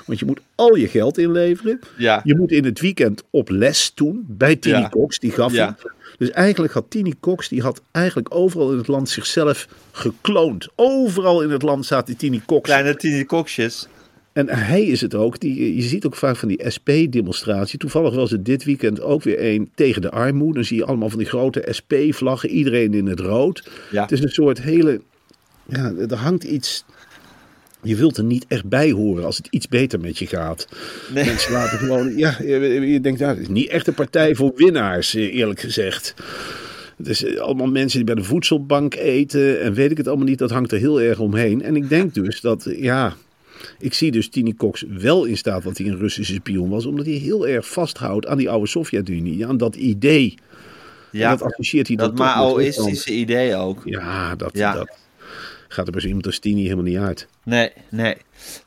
Want 0.05 0.19
je 0.19 0.25
moet 0.25 0.39
al 0.55 0.75
je 0.75 0.87
geld 0.87 1.17
inleveren. 1.17 1.79
Ja. 1.97 2.21
Je 2.23 2.35
moet 2.35 2.51
in 2.51 2.65
het 2.65 2.79
weekend 2.79 3.23
op 3.29 3.49
les 3.49 3.91
doen 3.95 4.25
bij 4.27 4.55
Tini 4.55 4.77
Ja. 4.77 4.89
Cox. 4.89 5.19
Die 5.19 5.31
gaf 5.31 5.53
Ja. 5.53 5.77
Dus 6.17 6.31
eigenlijk 6.31 6.73
had 6.73 6.85
Tini 6.89 7.13
Cox, 7.19 7.49
die 7.49 7.61
had 7.61 7.81
eigenlijk 7.91 8.35
overal 8.35 8.71
in 8.71 8.77
het 8.77 8.87
land 8.87 9.09
zichzelf 9.09 9.67
gekloond. 9.91 10.67
Overal 10.75 11.41
in 11.41 11.49
het 11.49 11.61
land 11.61 12.05
die 12.05 12.15
Tini 12.15 12.41
Cox. 12.45 12.69
Kleine 12.69 12.95
tini 12.95 13.25
koksjes. 13.25 13.87
En 14.33 14.49
hij 14.49 14.83
is 14.83 15.01
het 15.01 15.15
ook. 15.15 15.39
Die, 15.39 15.75
je 15.75 15.81
ziet 15.81 16.05
ook 16.05 16.15
vaak 16.15 16.35
van 16.35 16.47
die 16.47 16.63
SP-demonstratie. 16.67 17.79
Toevallig 17.79 18.15
was 18.15 18.31
het 18.31 18.45
dit 18.45 18.63
weekend 18.63 19.01
ook 19.01 19.23
weer 19.23 19.45
een 19.45 19.69
tegen 19.75 20.01
de 20.01 20.11
armoede. 20.11 20.53
Dan 20.53 20.63
zie 20.63 20.77
je 20.77 20.85
allemaal 20.85 21.09
van 21.09 21.19
die 21.19 21.27
grote 21.27 21.67
SP-vlaggen. 21.69 22.49
Iedereen 22.49 22.93
in 22.93 23.07
het 23.07 23.19
rood. 23.19 23.69
Ja. 23.91 24.01
Het 24.01 24.11
is 24.11 24.21
een 24.21 24.29
soort 24.29 24.61
hele... 24.61 25.01
Ja, 25.65 25.93
er 26.09 26.15
hangt 26.15 26.43
iets... 26.43 26.85
Je 27.83 27.95
wilt 27.95 28.17
er 28.17 28.23
niet 28.23 28.45
echt 28.47 28.65
bij 28.65 28.91
horen 28.91 29.25
als 29.25 29.37
het 29.37 29.47
iets 29.49 29.67
beter 29.67 29.99
met 29.99 30.17
je 30.17 30.27
gaat. 30.27 30.67
Nee. 31.13 31.25
Mensen 31.25 31.51
laten 31.51 31.77
gewoon... 31.77 32.17
Ja, 32.17 32.35
je, 32.39 32.59
je 32.91 33.01
denkt, 33.01 33.19
nou, 33.19 33.31
het 33.31 33.41
is 33.41 33.47
niet 33.47 33.69
echt 33.69 33.87
een 33.87 33.93
partij 33.93 34.35
voor 34.35 34.51
winnaars, 34.55 35.13
eerlijk 35.13 35.59
gezegd. 35.59 36.13
Het 36.97 37.07
is 37.07 37.23
eh, 37.23 37.39
allemaal 37.39 37.67
mensen 37.67 37.97
die 37.97 38.13
bij 38.13 38.23
de 38.23 38.29
voedselbank 38.29 38.95
eten 38.95 39.61
en 39.61 39.73
weet 39.73 39.91
ik 39.91 39.97
het 39.97 40.07
allemaal 40.07 40.25
niet. 40.25 40.39
Dat 40.39 40.51
hangt 40.51 40.71
er 40.71 40.79
heel 40.79 41.01
erg 41.01 41.19
omheen. 41.19 41.61
En 41.61 41.75
ik 41.75 41.89
denk 41.89 42.13
dus 42.13 42.41
dat, 42.41 42.69
ja, 42.77 43.15
ik 43.79 43.93
zie 43.93 44.11
dus 44.11 44.29
Tini 44.29 44.55
Cox 44.55 44.83
wel 44.87 45.25
in 45.25 45.37
staat 45.37 45.63
dat 45.63 45.77
hij 45.77 45.87
een 45.87 45.97
Russische 45.97 46.33
spion 46.33 46.69
was. 46.69 46.85
Omdat 46.85 47.05
hij 47.05 47.15
heel 47.15 47.47
erg 47.47 47.69
vasthoudt 47.71 48.25
aan 48.27 48.37
die 48.37 48.49
oude 48.49 48.67
Sovjet-Unie. 48.67 49.47
Aan 49.47 49.57
dat 49.57 49.75
idee. 49.75 50.35
Ja, 51.11 51.31
en 51.31 51.37
dat 51.37 51.47
associeert 51.47 51.87
hij 51.87 51.95
dat. 51.95 52.17
Maoïstische 52.17 53.13
idee 53.13 53.55
ook. 53.55 53.81
Ja, 53.85 54.35
dat, 54.35 54.51
Ja. 54.57 54.73
dat 54.73 54.97
gaat 55.67 55.85
er 55.87 55.91
bij 55.93 56.01
iemand 56.03 56.25
als 56.25 56.39
Tini 56.39 56.61
helemaal 56.63 56.83
niet 56.83 56.97
uit. 56.97 57.27
Nee, 57.43 57.71
nee. 57.89 58.15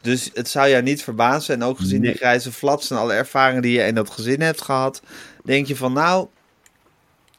Dus 0.00 0.30
het 0.34 0.48
zou 0.48 0.68
jou 0.68 0.82
niet 0.82 1.02
verbazen. 1.02 1.54
En 1.54 1.62
ook 1.62 1.78
gezien 1.78 2.00
Nee. 2.00 2.10
die 2.10 2.18
grijze 2.18 2.52
flats 2.52 2.90
en 2.90 2.96
alle 2.96 3.12
ervaringen 3.12 3.62
die 3.62 3.72
je 3.72 3.86
in 3.86 3.94
dat 3.94 4.10
gezin 4.10 4.40
hebt 4.40 4.60
gehad. 4.62 5.02
Denk 5.44 5.66
je 5.66 5.76
van 5.76 5.92
nou, 5.92 6.26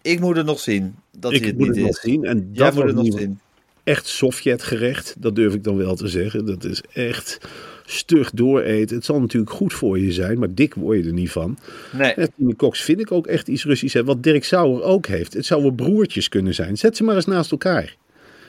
ik 0.02 0.20
moet 0.20 0.36
het 0.36 0.46
nog 0.46 0.60
zien. 0.60 0.96
Dat 1.18 1.34
ik 1.34 1.46
het 1.46 1.58
moet 1.58 1.68
niet 1.68 1.76
het 1.76 1.86
nog 1.86 1.98
zien. 1.98 2.24
En 2.26 2.50
dat 2.54 2.76
het 2.76 2.96
nog 2.96 3.06
zien. 3.20 3.40
Echt 3.86 4.08
Sovjetgerecht. 4.08 5.16
Dat 5.18 5.36
durf 5.36 5.54
ik 5.54 5.64
dan 5.64 5.78
wel 5.78 5.96
te 5.96 6.08
zeggen. 6.08 6.46
Dat 6.46 6.64
is 6.64 6.82
echt 6.94 7.38
stug 7.86 8.32
dooreten. 8.32 8.96
Het 8.96 9.06
zal 9.06 9.20
natuurlijk 9.20 9.52
goed 9.52 9.74
voor 9.74 10.00
je 10.00 10.12
zijn, 10.12 10.40
maar 10.40 10.54
dik 10.54 10.74
word 10.74 10.98
je 11.02 11.06
er 11.08 11.14
niet 11.14 11.32
van. 11.32 11.58
Nee. 11.92 12.14
En 12.14 12.32
Tine 12.38 12.56
Cox 12.56 12.82
vind 12.82 13.00
ik 13.00 13.12
ook 13.12 13.28
echt 13.28 13.48
iets 13.48 13.64
Russisch. 13.66 14.02
Wat 14.02 14.24
Dirk 14.24 14.44
Sauer 14.44 14.82
ook 14.84 15.06
heeft. 15.06 15.34
Het 15.34 15.46
zouden 15.46 15.76
broertjes 15.76 16.30
kunnen 16.30 16.54
zijn. 16.54 16.78
Zet 16.78 16.98
ze 16.98 17.04
maar 17.04 17.16
eens 17.16 17.26
naast 17.26 17.52
elkaar. 17.52 17.96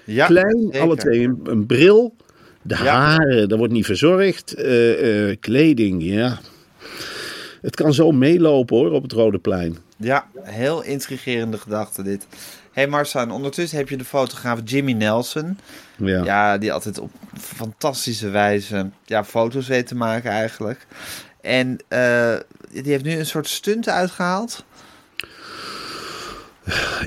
Ja, 0.04 0.26
Klein, 0.26 0.60
zeker. 0.62 0.80
alle 0.80 0.96
twee 0.96 1.20
een, 1.24 1.40
een 1.44 1.66
bril. 1.66 2.14
De 2.62 2.74
Ja. 2.74 2.82
haren, 2.84 3.48
dat 3.48 3.58
wordt 3.58 3.72
niet 3.72 3.84
verzorgd. 3.86 4.54
Eh, 4.54 5.28
eh, 5.30 5.36
kleding, 5.40 6.02
ja. 6.04 6.38
Het 7.60 7.76
kan 7.76 7.94
zo 7.94 8.10
meelopen 8.12 8.76
hoor 8.76 8.90
op 8.90 9.02
het 9.02 9.12
Rode 9.12 9.38
Plein. 9.38 9.76
Ja, 9.96 10.26
heel 10.42 10.82
intrigerende 10.82 11.58
gedachte 11.58 12.02
dit. 12.02 12.26
Hé 12.76 12.82
hey 12.82 12.90
Marsa, 12.90 13.20
en 13.20 13.30
ondertussen 13.30 13.78
heb 13.78 13.88
je 13.88 13.96
de 13.96 14.04
fotograaf 14.04 14.60
Jimmy 14.64 14.92
Nelson. 14.92 15.58
Ja. 15.96 16.24
Ja, 16.24 16.58
die 16.58 16.72
altijd 16.72 16.98
op 16.98 17.10
fantastische 17.40 18.28
wijze 18.30 18.90
ja, 19.04 19.24
foto's 19.24 19.66
weet 19.68 19.86
te 19.86 19.94
maken 19.94 20.30
eigenlijk. 20.30 20.86
En 21.40 21.78
eh, 21.88 22.34
die 22.72 22.82
heeft 22.92 23.04
nu 23.04 23.12
een 23.18 23.26
soort 23.26 23.48
stunt 23.48 23.88
uitgehaald. 23.88 24.64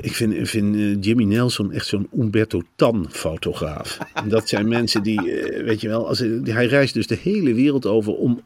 Ik 0.01 0.15
vind, 0.15 0.49
vind 0.49 0.75
eh, 0.75 1.01
Jimmy 1.01 1.23
Nelson 1.23 1.71
echt 1.71 1.86
zo'n 1.88 2.08
Umberto 2.17 2.62
Tan 2.75 3.08
fotograaf. 3.12 3.97
En 4.13 4.29
dat 4.29 4.49
zijn 4.49 4.67
mensen 4.77 5.03
die, 5.03 5.32
eh, 5.41 5.63
weet 5.63 5.82
je 5.82 5.88
wel, 5.88 6.08
als, 6.08 6.19
hij- 6.19 6.39
hij 6.43 6.65
reist 6.65 6.93
dus 6.93 7.08
de 7.08 7.17
hele 7.21 7.53
wereld 7.53 7.86
over 7.86 8.13
om 8.13 8.41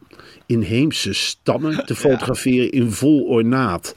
inheemse 0.46 1.12
stammen 1.12 1.86
te 1.86 1.94
fotograferen 1.94 2.70
in 2.70 2.90
vol 2.90 3.22
ornaat. 3.22 3.94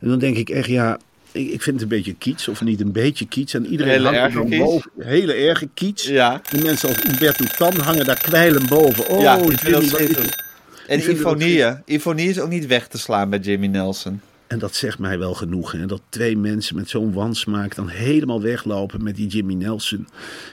En 0.00 0.08
dan 0.08 0.18
denk 0.18 0.36
ik 0.36 0.48
echt, 0.50 0.68
ja, 0.68 0.98
ik, 1.32 1.50
ik 1.50 1.62
vind 1.62 1.80
het 1.80 1.82
een 1.82 1.96
beetje 1.96 2.14
kiets, 2.14 2.48
of 2.48 2.62
niet 2.62 2.80
een 2.80 2.92
beetje 2.92 3.26
kiets. 3.26 3.54
En 3.54 3.66
iedereen 3.66 3.92
Hele 3.92 4.04
hangt 4.04 4.34
er 4.34 4.48
dan 4.48 4.58
boven. 4.58 4.90
Hele 4.98 5.32
erge 5.32 5.68
kiets. 5.74 6.04
Ja. 6.06 6.40
En 6.50 6.62
mensen 6.62 6.88
als 6.88 7.04
Umberto 7.04 7.44
Tan 7.56 7.76
hangen 7.76 8.04
daar 8.04 8.20
kwijlen 8.20 8.66
boven. 8.68 9.08
Oh, 9.08 9.20
ja, 9.20 9.36
ik 9.38 9.58
vind 9.58 9.90
dat? 9.90 10.38
En 10.86 10.98
dat 10.98 11.06
Ifonie. 11.06 11.64
Ifonie 11.84 12.28
is 12.28 12.40
ook 12.40 12.48
niet 12.48 12.66
weg 12.66 12.88
te 12.88 12.98
slaan 12.98 13.30
bij 13.30 13.38
Jimmy 13.38 13.66
Nelson. 13.66 14.20
En 14.46 14.58
dat 14.58 14.74
zegt 14.74 14.98
mij 14.98 15.18
wel 15.18 15.34
genoeg. 15.34 15.72
Hè? 15.72 15.86
Dat 15.86 16.02
twee 16.08 16.36
mensen 16.36 16.76
met 16.76 16.88
zo'n 16.88 17.12
wansmaak 17.12 17.74
dan 17.74 17.88
helemaal 17.88 18.42
weglopen 18.42 19.02
met 19.02 19.16
die 19.16 19.26
Jimmy 19.26 19.54
Nelson. 19.54 20.08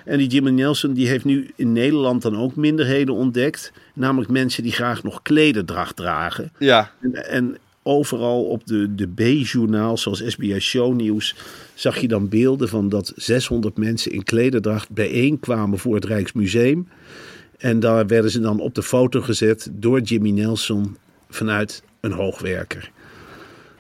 En 0.05 0.17
die 0.17 0.27
Jimmy 0.27 0.49
Nelson 0.49 0.93
die 0.93 1.07
heeft 1.07 1.25
nu 1.25 1.51
in 1.55 1.71
Nederland 1.71 2.21
dan 2.21 2.37
ook 2.37 2.55
minderheden 2.55 3.13
ontdekt. 3.13 3.71
Namelijk 3.93 4.31
mensen 4.31 4.63
die 4.63 4.71
graag 4.71 5.03
nog 5.03 5.21
klederdracht 5.21 5.95
dragen. 5.95 6.51
Ja, 6.57 6.91
En, 7.01 7.29
en 7.29 7.57
overal 7.87 8.43
op 8.43 8.65
de, 8.65 8.95
de 8.95 9.07
B-journaals 9.07 10.01
zoals 10.01 10.23
SBS 10.25 10.65
Shownieuws 10.65 11.35
zag 11.73 11.97
je 11.97 12.07
dan 12.07 12.29
beelden 12.29 12.69
van 12.69 12.89
dat 12.89 13.13
600 13.15 13.77
mensen 13.77 14.11
in 14.11 14.23
klederdracht 14.23 14.89
bijeenkwamen 14.89 15.79
voor 15.79 15.95
het 15.95 16.05
Rijksmuseum. 16.05 16.87
En 17.57 17.79
daar 17.79 18.07
werden 18.07 18.31
ze 18.31 18.39
dan 18.39 18.59
op 18.59 18.75
de 18.75 18.83
foto 18.83 19.21
gezet 19.21 19.69
door 19.71 20.01
Jimmy 20.01 20.29
Nelson 20.29 20.97
vanuit 21.29 21.83
een 21.99 22.11
hoogwerker. 22.11 22.91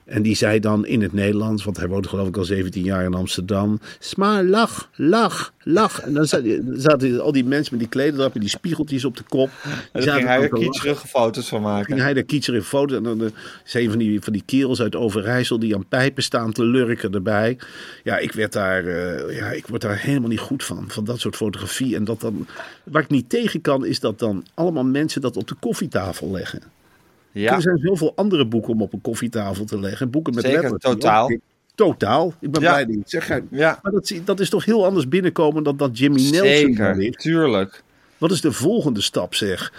En 0.07 0.21
die 0.21 0.35
zei 0.35 0.59
dan 0.59 0.85
in 0.85 1.01
het 1.01 1.13
Nederlands, 1.13 1.63
want 1.63 1.77
hij 1.77 1.87
woonde 1.87 2.07
geloof 2.07 2.27
ik 2.27 2.37
al 2.37 2.43
17 2.43 2.83
jaar 2.83 3.03
in 3.03 3.13
Amsterdam. 3.13 3.79
Sma, 3.99 4.43
lach, 4.43 4.89
lach, 4.95 5.53
lach. 5.63 5.99
En 6.01 6.13
dan 6.13 6.25
zaten, 6.25 7.21
al 7.21 7.31
die 7.31 7.45
mensen 7.45 7.71
met 7.71 7.79
die 7.79 7.89
klederdracht, 7.89 8.33
met 8.33 8.41
die 8.41 8.51
spiegeltjes 8.51 9.05
op 9.05 9.17
de 9.17 9.23
kop. 9.27 9.49
En 9.91 10.01
ging 10.01 10.27
hij 10.27 10.41
er 10.41 10.49
kietserige 10.49 11.07
foto's 11.07 11.47
van 11.47 11.59
ging 11.59 11.73
maken. 11.73 11.99
hij 11.99 12.13
daar 12.13 12.23
kietserige 12.23 12.65
foto's. 12.65 12.97
En 12.97 13.03
dan 13.03 13.23
eh, 13.23 13.29
zijn 13.63 13.89
van 13.89 13.99
die, 13.99 14.21
van 14.21 14.33
die 14.33 14.43
kerels 14.45 14.81
uit 14.81 14.95
Overijssel 14.95 15.59
die 15.59 15.75
aan 15.75 15.87
pijpen 15.87 16.23
staan 16.23 16.51
te 16.51 16.63
lurken 16.63 17.13
erbij. 17.13 17.57
Ja, 18.03 18.17
ik 18.17 18.31
werd 18.31 18.53
daar, 18.53 18.85
eh, 18.85 19.37
ja, 19.37 19.51
ik 19.51 19.67
word 19.67 19.81
daar 19.81 19.99
helemaal 19.99 20.29
niet 20.29 20.39
goed 20.39 20.63
van. 20.63 20.85
Van 20.87 21.03
dat 21.03 21.19
soort 21.19 21.35
fotografie. 21.35 21.95
En 21.95 22.03
dat 22.03 22.21
dan, 22.21 22.47
waar 22.83 23.01
ik 23.01 23.09
niet 23.09 23.29
tegen 23.29 23.61
kan, 23.61 23.85
is 23.85 23.99
dat 23.99 24.19
dan 24.19 24.45
allemaal 24.53 24.85
mensen 24.85 25.21
dat 25.21 25.37
op 25.37 25.47
de 25.47 25.55
koffietafel 25.59 26.31
leggen. 26.31 26.76
Ja, 27.39 27.55
Er 27.55 27.61
zijn 27.61 27.77
zoveel 27.77 28.11
andere 28.15 28.47
boeken 28.47 28.73
om 28.73 28.81
op 28.81 28.93
een 28.93 29.01
koffietafel 29.01 29.65
te 29.65 29.79
leggen. 29.79 30.09
Boeken 30.09 30.33
met 30.33 30.43
Zeker, 30.43 30.61
letters. 30.61 30.83
totaal. 30.83 31.31
Totaal. 31.75 32.33
Ik 32.39 32.51
ben 32.51 32.61
Ja. 32.61 32.69
blij 32.69 32.85
dat 32.85 32.93
je 32.93 32.99
het 32.99 33.09
zegt. 33.09 33.41
Ja. 33.51 33.79
Maar 33.81 33.91
dat, 33.91 34.13
dat 34.25 34.39
is 34.39 34.49
toch 34.49 34.65
heel 34.65 34.85
anders 34.85 35.07
binnenkomen 35.07 35.63
dan 35.63 35.77
dat 35.77 35.97
Jimmy 35.97 36.29
Nelson 36.29 36.73
daar 36.75 36.95
zeker. 36.95 37.11
Tuurlijk. 37.19 37.83
Wat 38.17 38.31
is 38.31 38.41
de 38.41 38.51
volgende 38.51 39.01
stap, 39.01 39.35
zeg? 39.35 39.73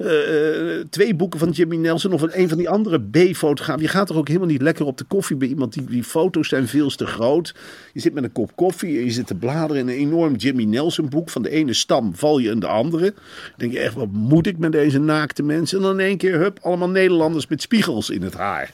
Eh, 0.00 0.78
eh, 0.78 0.84
twee 0.90 1.14
boeken 1.14 1.38
van 1.38 1.50
Jimmy 1.50 1.76
Nelson 1.76 2.12
of 2.12 2.22
een 2.22 2.48
van 2.48 2.58
die 2.58 2.68
andere 2.68 3.00
B-fotografen. 3.00 3.82
Je 3.82 3.88
gaat 3.88 4.06
toch 4.06 4.16
ook 4.16 4.28
helemaal 4.28 4.48
niet 4.48 4.62
lekker 4.62 4.84
op 4.86 4.98
de 4.98 5.04
koffie 5.04 5.36
bij 5.36 5.48
iemand 5.48 5.72
die, 5.72 5.84
die 5.84 6.04
foto's 6.04 6.48
zijn 6.48 6.68
veel 6.68 6.90
te 6.90 7.06
groot. 7.06 7.54
Je 7.92 8.00
zit 8.00 8.14
met 8.14 8.24
een 8.24 8.32
kop 8.32 8.56
koffie 8.56 8.98
en 8.98 9.04
je 9.04 9.10
zit 9.10 9.26
te 9.26 9.34
bladeren 9.34 9.82
in 9.82 9.88
een 9.88 9.94
enorm 9.94 10.34
Jimmy 10.34 10.64
Nelson 10.64 11.08
boek. 11.08 11.30
Van 11.30 11.42
de 11.42 11.50
ene 11.50 11.72
stam 11.72 12.14
val 12.14 12.38
je 12.38 12.50
in 12.50 12.60
de 12.60 12.66
andere. 12.66 13.04
Dan 13.04 13.54
denk 13.56 13.72
je 13.72 13.78
echt, 13.78 13.94
wat 13.94 14.12
moet 14.12 14.46
ik 14.46 14.58
met 14.58 14.72
deze 14.72 14.98
naakte 14.98 15.42
mensen? 15.42 15.76
En 15.76 15.82
dan 15.82 16.00
in 16.00 16.06
één 16.06 16.16
keer, 16.16 16.38
hup, 16.38 16.58
allemaal 16.62 16.90
Nederlanders 16.90 17.46
met 17.46 17.62
spiegels 17.62 18.10
in 18.10 18.22
het 18.22 18.34
haar. 18.34 18.72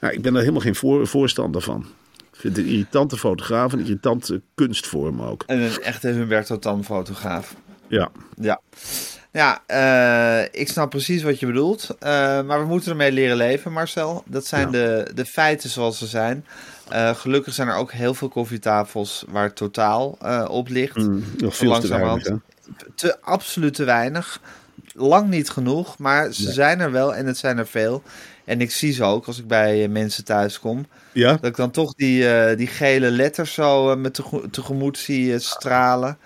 Nou, 0.00 0.14
ik 0.14 0.22
ben 0.22 0.32
daar 0.32 0.40
helemaal 0.42 0.62
geen 0.62 0.74
voor, 0.74 1.06
voorstander 1.06 1.60
van. 1.60 1.80
Ik 1.80 2.24
Ik 2.32 2.40
vind 2.40 2.56
het 2.56 2.66
een 2.66 2.72
irritante 2.72 3.16
fotograaf, 3.16 3.72
een 3.72 3.80
irritante 3.80 4.40
kunstvorm 4.54 5.20
ook. 5.20 5.44
En 5.46 5.60
een 5.60 5.82
echte 5.82 6.08
Humberto 6.08 6.58
Tan 6.58 6.84
fotograaf. 6.84 7.54
Ja, 7.88 8.10
Ja. 8.34 8.60
Ja, 9.36 9.62
eh, 9.66 10.60
ik 10.60 10.68
snap 10.68 10.90
precies 10.90 11.22
wat 11.22 11.40
je 11.40 11.46
bedoelt. 11.46 11.96
Eh, 11.98 12.10
maar 12.42 12.60
we 12.60 12.66
moeten 12.66 12.90
ermee 12.90 13.12
leren 13.12 13.36
leven, 13.36 13.72
Marcel. 13.72 14.22
Dat 14.26 14.46
zijn 14.46 14.64
Ja. 14.66 14.70
de, 14.70 15.10
de 15.14 15.24
feiten 15.24 15.70
zoals 15.70 15.98
ze 15.98 16.06
zijn. 16.06 16.44
Eh, 16.88 17.14
gelukkig 17.14 17.54
zijn 17.54 17.68
er 17.68 17.74
ook 17.76 17.92
heel 17.92 18.14
veel 18.14 18.28
koffietafels 18.28 19.24
waar 19.28 19.52
totaal 19.52 20.18
op 20.50 20.68
ligt. 20.68 20.96
mm, 20.96 21.24
nog 21.36 21.56
veel 21.56 21.80
te 21.80 21.88
weinig. 21.88 22.28
Te, 22.94 23.20
absoluut 23.20 23.74
te 23.74 23.84
weinig. 23.84 24.40
Lang 24.94 25.28
niet 25.28 25.50
genoeg, 25.50 25.98
maar 25.98 26.32
ze 26.32 26.44
Nee. 26.44 26.52
zijn 26.52 26.80
er 26.80 26.92
wel 26.92 27.14
en 27.14 27.26
het 27.26 27.36
zijn 27.38 27.58
er 27.58 27.66
veel. 27.66 28.02
En 28.44 28.60
ik 28.60 28.70
zie 28.70 28.92
ze 28.92 29.04
ook 29.04 29.26
als 29.26 29.38
ik 29.38 29.46
bij 29.46 29.88
mensen 29.88 30.24
thuis 30.24 30.58
kom. 30.60 30.86
Ja? 31.12 31.30
Dat 31.32 31.44
ik 31.44 31.56
dan 31.56 31.70
toch 31.70 31.94
die, 31.94 32.54
die 32.56 32.66
gele 32.66 33.10
letters 33.10 33.52
zo 33.54 33.96
met 33.96 34.14
tege- 34.14 34.50
tegemoet 34.50 34.98
zie 34.98 35.38
stralen. 35.38 36.18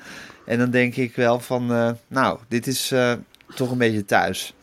En 0.51 0.59
dan 0.59 0.71
denk 0.71 0.97
ik 0.97 1.17
wel 1.17 1.41
van, 1.41 1.73
eh, 1.73 1.91
nou, 2.09 2.39
dit 2.49 2.67
is 2.67 2.91
eh, 2.91 3.13
toch 3.55 3.71
een 3.71 3.79
beetje 3.79 4.05
thuis. 4.05 4.55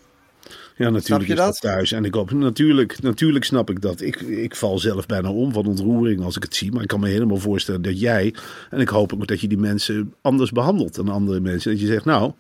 Ja, 0.78 0.90
natuurlijk 0.90 1.28
je 1.28 1.34
is 1.34 1.40
dat 1.40 1.48
dat? 1.48 1.62
thuis. 1.62 1.92
En 1.92 2.06
ik 2.06 2.14
hoop, 2.14 2.32
natuurlijk, 2.32 3.02
natuurlijk 3.02 3.46
snap 3.46 3.70
ik 3.70 3.82
dat. 3.82 4.02
Ik, 4.02 4.16
ik 4.22 4.56
val 4.56 4.80
zelf 4.80 5.06
bijna 5.06 5.32
om 5.32 5.54
van 5.54 5.66
ontroering 5.66 6.24
als 6.24 6.36
ik 6.36 6.44
het 6.44 6.56
zie. 6.56 6.72
Maar 6.72 6.82
ik 6.82 6.88
kan 6.88 7.00
me 7.00 7.08
helemaal 7.08 7.38
voorstellen 7.38 7.82
dat 7.82 8.00
jij... 8.00 8.34
En 8.70 8.80
ik 8.80 8.90
hoop 8.90 9.14
ook 9.14 9.28
dat 9.28 9.42
je 9.42 9.48
die 9.48 9.58
mensen 9.58 10.14
anders 10.22 10.52
behandelt 10.52 10.96
dan 10.96 11.10
andere 11.10 11.40
mensen. 11.40 11.72
Dat 11.72 11.80
je 11.80 11.88
zegt, 11.88 12.06
nou, 12.06 12.32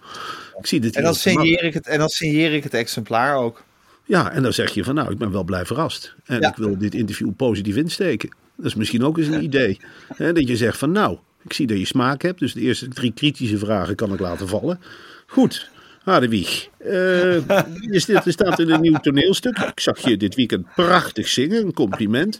ik 0.60 0.66
zie 0.68 0.80
dit 0.80 0.96
En 0.96 1.04
dan, 1.04 1.16
signeer 1.16 1.64
ik 1.64 1.74
het, 1.74 1.88
en 1.88 2.00
dan 2.00 2.10
signeer 2.10 2.54
ik 2.54 2.64
het 2.64 2.74
exemplaar 2.74 3.36
ook. 3.36 3.64
Ja, 4.06 4.32
en 4.32 4.44
dan 4.44 4.54
zeg 4.54 4.74
je 4.74 4.84
van, 4.84 4.96
nou, 4.96 5.12
ik 5.12 5.18
ben 5.18 5.32
wel 5.32 5.44
blij 5.44 5.66
verrast. 5.66 6.16
En 6.26 6.42
Ja. 6.42 6.50
ik 6.50 6.56
wil 6.56 6.78
dit 6.78 6.96
interview 6.96 7.30
positief 7.36 7.76
insteken. 7.76 8.30
Dat 8.56 8.66
is 8.66 8.76
misschien 8.76 9.04
ook 9.04 9.18
eens 9.18 9.28
een 9.28 9.44
idee. 9.44 9.80
Hè, 10.16 10.34
dat 10.34 10.48
je 10.48 10.58
zegt 10.58 10.78
van, 10.78 10.92
nou, 10.92 11.18
ik 11.50 11.54
zie 11.56 11.68
dat 11.68 11.78
je 11.78 11.86
smaak 11.86 12.22
hebt. 12.22 12.40
Dus 12.40 12.54
de 12.54 12.60
eerste 12.62 12.88
drie 12.88 13.12
kritische 13.14 13.58
vragen 13.58 13.96
kan 13.96 14.14
ik 14.14 14.20
laten 14.20 14.48
vallen. 14.48 14.80
Goed, 15.28 15.70
Hadewig. 16.04 16.68
eh 16.78 16.90
je 17.92 18.00
staat- 18.00 18.26
je 18.26 18.32
staat 18.32 18.60
in 18.60 18.70
een 18.72 18.82
nieuw 18.82 18.98
toneelstuk. 18.98 19.58
Ik 19.58 19.80
zag 19.80 20.00
je 20.00 20.18
dit 20.18 20.36
weekend 20.36 20.66
prachtig 20.76 21.28
zingen, 21.28 21.66
een 21.66 21.74
compliment. 21.74 22.40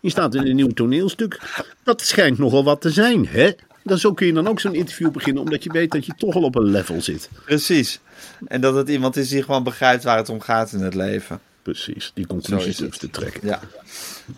Je 0.00 0.10
staat 0.10 0.34
in 0.34 0.46
een 0.46 0.56
nieuw 0.56 0.68
toneelstuk. 0.68 1.40
Dat 1.84 2.00
schijnt 2.02 2.38
nogal 2.38 2.64
wat 2.64 2.80
te 2.80 2.90
zijn, 2.90 3.26
hè? 3.26 3.50
Dan 3.84 3.98
zo 3.98 4.12
kun 4.14 4.26
je 4.26 4.32
dan 4.32 4.48
ook 4.48 4.60
zo'n 4.60 4.74
interview 4.74 5.10
beginnen, 5.10 5.42
omdat 5.42 5.64
je 5.64 5.72
weet 5.72 5.90
dat 5.90 6.06
je 6.06 6.12
toch 6.16 6.34
al 6.34 6.42
op 6.42 6.54
een 6.54 6.70
level 6.70 7.02
zit. 7.02 7.30
Precies. 7.44 8.00
En 8.46 8.60
dat 8.60 8.74
het 8.74 8.88
iemand 8.88 9.16
is 9.16 9.28
die 9.28 9.42
gewoon 9.42 9.62
begrijpt 9.62 10.04
waar 10.04 10.16
het 10.16 10.28
om 10.28 10.40
gaat 10.40 10.72
in 10.72 10.80
het 10.80 10.94
leven. 10.94 11.40
Precies, 11.66 12.10
die 12.14 12.26
conclusies 12.26 12.98
te 12.98 13.10
trekken. 13.10 13.40
Ja. 13.42 13.60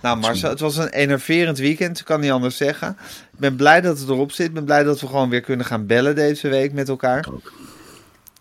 Nou 0.01 0.19
Marcel, 0.19 0.51
het 0.51 0.61
was 0.61 0.77
een 0.77 0.89
enerverend 0.89 1.59
weekend, 1.59 2.03
kan 2.03 2.21
niet 2.21 2.31
anders 2.31 2.57
zeggen. 2.57 2.97
Ik 3.33 3.39
ben 3.39 3.57
blij 3.57 3.81
dat 3.81 3.99
het 3.99 4.09
erop 4.09 4.33
zit. 4.33 4.47
Ik 4.47 4.55
ben 4.55 4.65
blij 4.65 4.83
dat 4.83 5.01
we 5.01 5.07
gewoon 5.07 5.29
weer 5.29 5.41
kunnen 5.41 5.67
gaan 5.67 5.87
bellen 5.87 6.15
deze 6.15 6.49
week 6.49 6.73
met 6.73 6.89
elkaar. 6.89 7.29
Ook. 7.33 7.53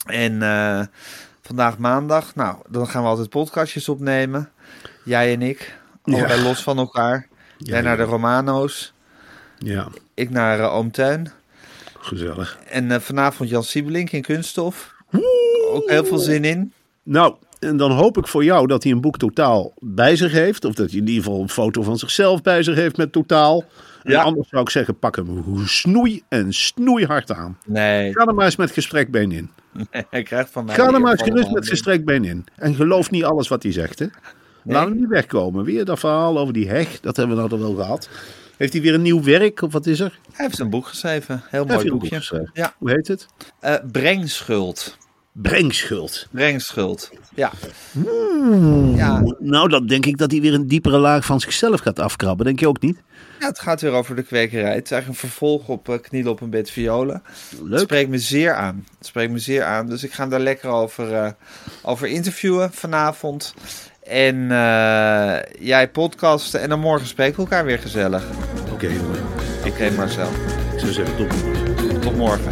En 0.05 0.41
eh, 0.41 0.81
vandaag 1.41 1.77
maandag, 1.77 2.35
nou, 2.35 2.57
dan 2.67 2.87
gaan 2.87 3.01
we 3.01 3.07
altijd 3.07 3.29
podcastjes 3.29 3.89
opnemen. 3.89 4.49
Jij 5.03 5.33
en 5.33 5.41
ik, 5.41 5.77
allebei 6.01 6.41
los 6.41 6.63
van 6.63 6.77
elkaar. 6.77 7.27
Jij 7.57 7.81
naar 7.81 7.97
de. 7.97 8.03
Romano's, 8.03 8.93
Ja, 9.57 9.87
ik 10.13 10.29
naar 10.29 10.59
eh, 10.59 10.73
Oom 10.73 10.91
gezellig. 11.99 12.57
En 12.67 12.91
eh, 12.91 12.99
vanavond 12.99 13.49
Jan 13.49 13.63
Siebelink 13.63 14.11
in 14.11 14.21
Kunststof. 14.21 14.95
Ook 15.71 15.89
heel 15.89 16.05
veel 16.05 16.19
zin 16.19 16.43
in. 16.43 16.73
Nou, 17.03 17.35
en 17.59 17.77
dan 17.77 17.91
hoop 17.91 18.17
ik 18.17 18.27
voor 18.27 18.43
jou 18.43 18.67
dat 18.67 18.83
hij 18.83 18.91
een 18.91 19.01
boek 19.01 19.17
totaal 19.17 19.73
bij 19.79 20.15
zich 20.15 20.31
heeft. 20.31 20.65
Of 20.65 20.73
dat 20.73 20.89
hij 20.89 20.99
in 20.99 21.07
ieder 21.07 21.23
geval 21.23 21.41
een 21.41 21.49
foto 21.49 21.81
van 21.83 21.97
zichzelf 21.97 22.41
bij 22.41 22.63
zich 22.63 22.75
heeft 22.75 22.97
met 22.97 23.11
totaal. 23.11 23.63
En 24.03 24.11
Ja. 24.11 24.21
anders 24.21 24.49
zou 24.49 24.61
ik 24.61 24.69
zeggen, 24.69 24.99
pak 24.99 25.15
hem 25.15 25.43
snoei 25.65 26.23
en 26.29 26.53
snoeihard 26.53 27.31
aan. 27.31 27.57
Nee, 27.65 28.13
Ga 28.13 28.25
er 28.25 28.33
maar 28.35 28.45
eens 28.45 28.55
met 28.55 28.71
gestrekt 28.71 29.15
in. 29.15 29.49
hij 30.09 30.23
krijgt 30.23 30.49
van 30.51 30.65
mij... 30.65 30.75
Ga 30.75 30.93
er 30.93 31.01
maar 31.01 31.11
eens 31.11 31.21
gerust 31.21 31.35
met 31.35 31.45
handen. 31.45 31.63
gestrekt 31.69 32.05
been 32.05 32.25
in. 32.25 32.45
En 32.55 32.75
geloof 32.75 33.11
niet 33.11 33.23
alles 33.23 33.47
wat 33.47 33.63
hij 33.63 33.71
zegt, 33.71 33.99
hè. 33.99 34.05
Laat 34.63 34.87
hem 34.87 34.97
niet 34.97 35.07
wegkomen. 35.07 35.63
Weer 35.63 35.85
dat 35.85 35.99
verhaal 35.99 36.37
over 36.39 36.53
die 36.53 36.69
heg, 36.69 36.99
dat 36.99 37.15
hebben 37.15 37.35
we 37.35 37.41
nou 37.41 37.53
al 37.53 37.59
wel 37.59 37.75
gehad. 37.83 38.09
Heeft 38.57 38.73
hij 38.73 38.81
weer 38.81 38.93
een 38.93 39.01
nieuw 39.01 39.23
werk, 39.23 39.61
of 39.61 39.71
wat 39.71 39.85
is 39.85 39.99
er? 39.99 40.19
Hij 40.31 40.45
heeft 40.45 40.59
een 40.59 40.69
boek 40.69 40.87
geschreven. 40.87 41.43
Heel 41.49 41.65
mooi 41.65 41.89
boekje. 41.89 42.21
boek? 42.31 42.49
Ja, 42.53 42.73
Hoe 42.77 42.89
heet 42.91 43.07
het? 43.07 43.27
eh 43.59 43.75
Brengschuld. 43.91 44.97
Brengschuld. 45.41 46.27
Brengschuld. 46.31 47.09
Ja. 47.35 47.51
Hmm. 47.91 48.95
Ja, 48.95 49.21
Nou, 49.39 49.69
dan 49.69 49.87
denk 49.87 50.05
ik 50.05 50.17
dat 50.17 50.31
hij 50.31 50.41
weer 50.41 50.53
een 50.53 50.67
diepere 50.67 50.97
laag 50.97 51.25
van 51.25 51.39
zichzelf 51.39 51.79
gaat 51.79 51.99
afkrabben. 51.99 52.45
Denk 52.45 52.59
je 52.59 52.67
ook 52.67 52.81
niet? 52.81 52.97
Ja, 53.39 53.47
het 53.47 53.59
gaat 53.59 53.81
weer 53.81 53.91
over 53.91 54.15
de 54.15 54.23
kwekerij. 54.23 54.75
Het 54.75 54.83
is 54.85 54.91
eigenlijk 54.91 55.07
een 55.23 55.29
vervolg 55.29 55.67
op 55.67 55.89
eh, 55.89 55.95
Knielen 56.01 56.31
op 56.31 56.41
een 56.41 56.49
bed 56.49 56.69
violen. 56.71 57.21
Het 57.49 57.59
Leuk. 57.63 57.79
spreekt 57.79 58.09
me 58.09 58.17
zeer 58.17 58.53
aan. 58.53 58.85
Het 58.97 59.07
spreekt 59.07 59.31
me 59.31 59.39
zeer 59.39 59.63
aan. 59.63 59.87
Dus 59.87 60.03
ik 60.03 60.11
ga 60.13 60.21
hem 60.21 60.29
daar 60.29 60.39
lekker 60.39 60.69
over, 60.69 61.13
eh, 61.13 61.31
over 61.81 62.07
interviewen 62.07 62.73
vanavond. 62.73 63.53
En 64.03 64.51
eh, 64.51 65.37
jij 65.59 65.89
podcasten. 65.91 66.61
En 66.61 66.69
dan 66.69 66.79
morgen 66.79 67.07
spreken 67.07 67.35
we 67.35 67.41
elkaar 67.41 67.65
weer 67.65 67.79
gezellig. 67.79 68.23
Oké, 68.71 68.87
jongen. 68.87 69.23
Oké 69.65 69.91
Marcel, 69.91 70.29
Ik 70.73 70.79
zou 70.79 70.91
zeggen, 70.91 71.15
tot 71.17 71.27
morgen. 71.43 72.01
tot 72.01 72.15
morgen. 72.17 72.51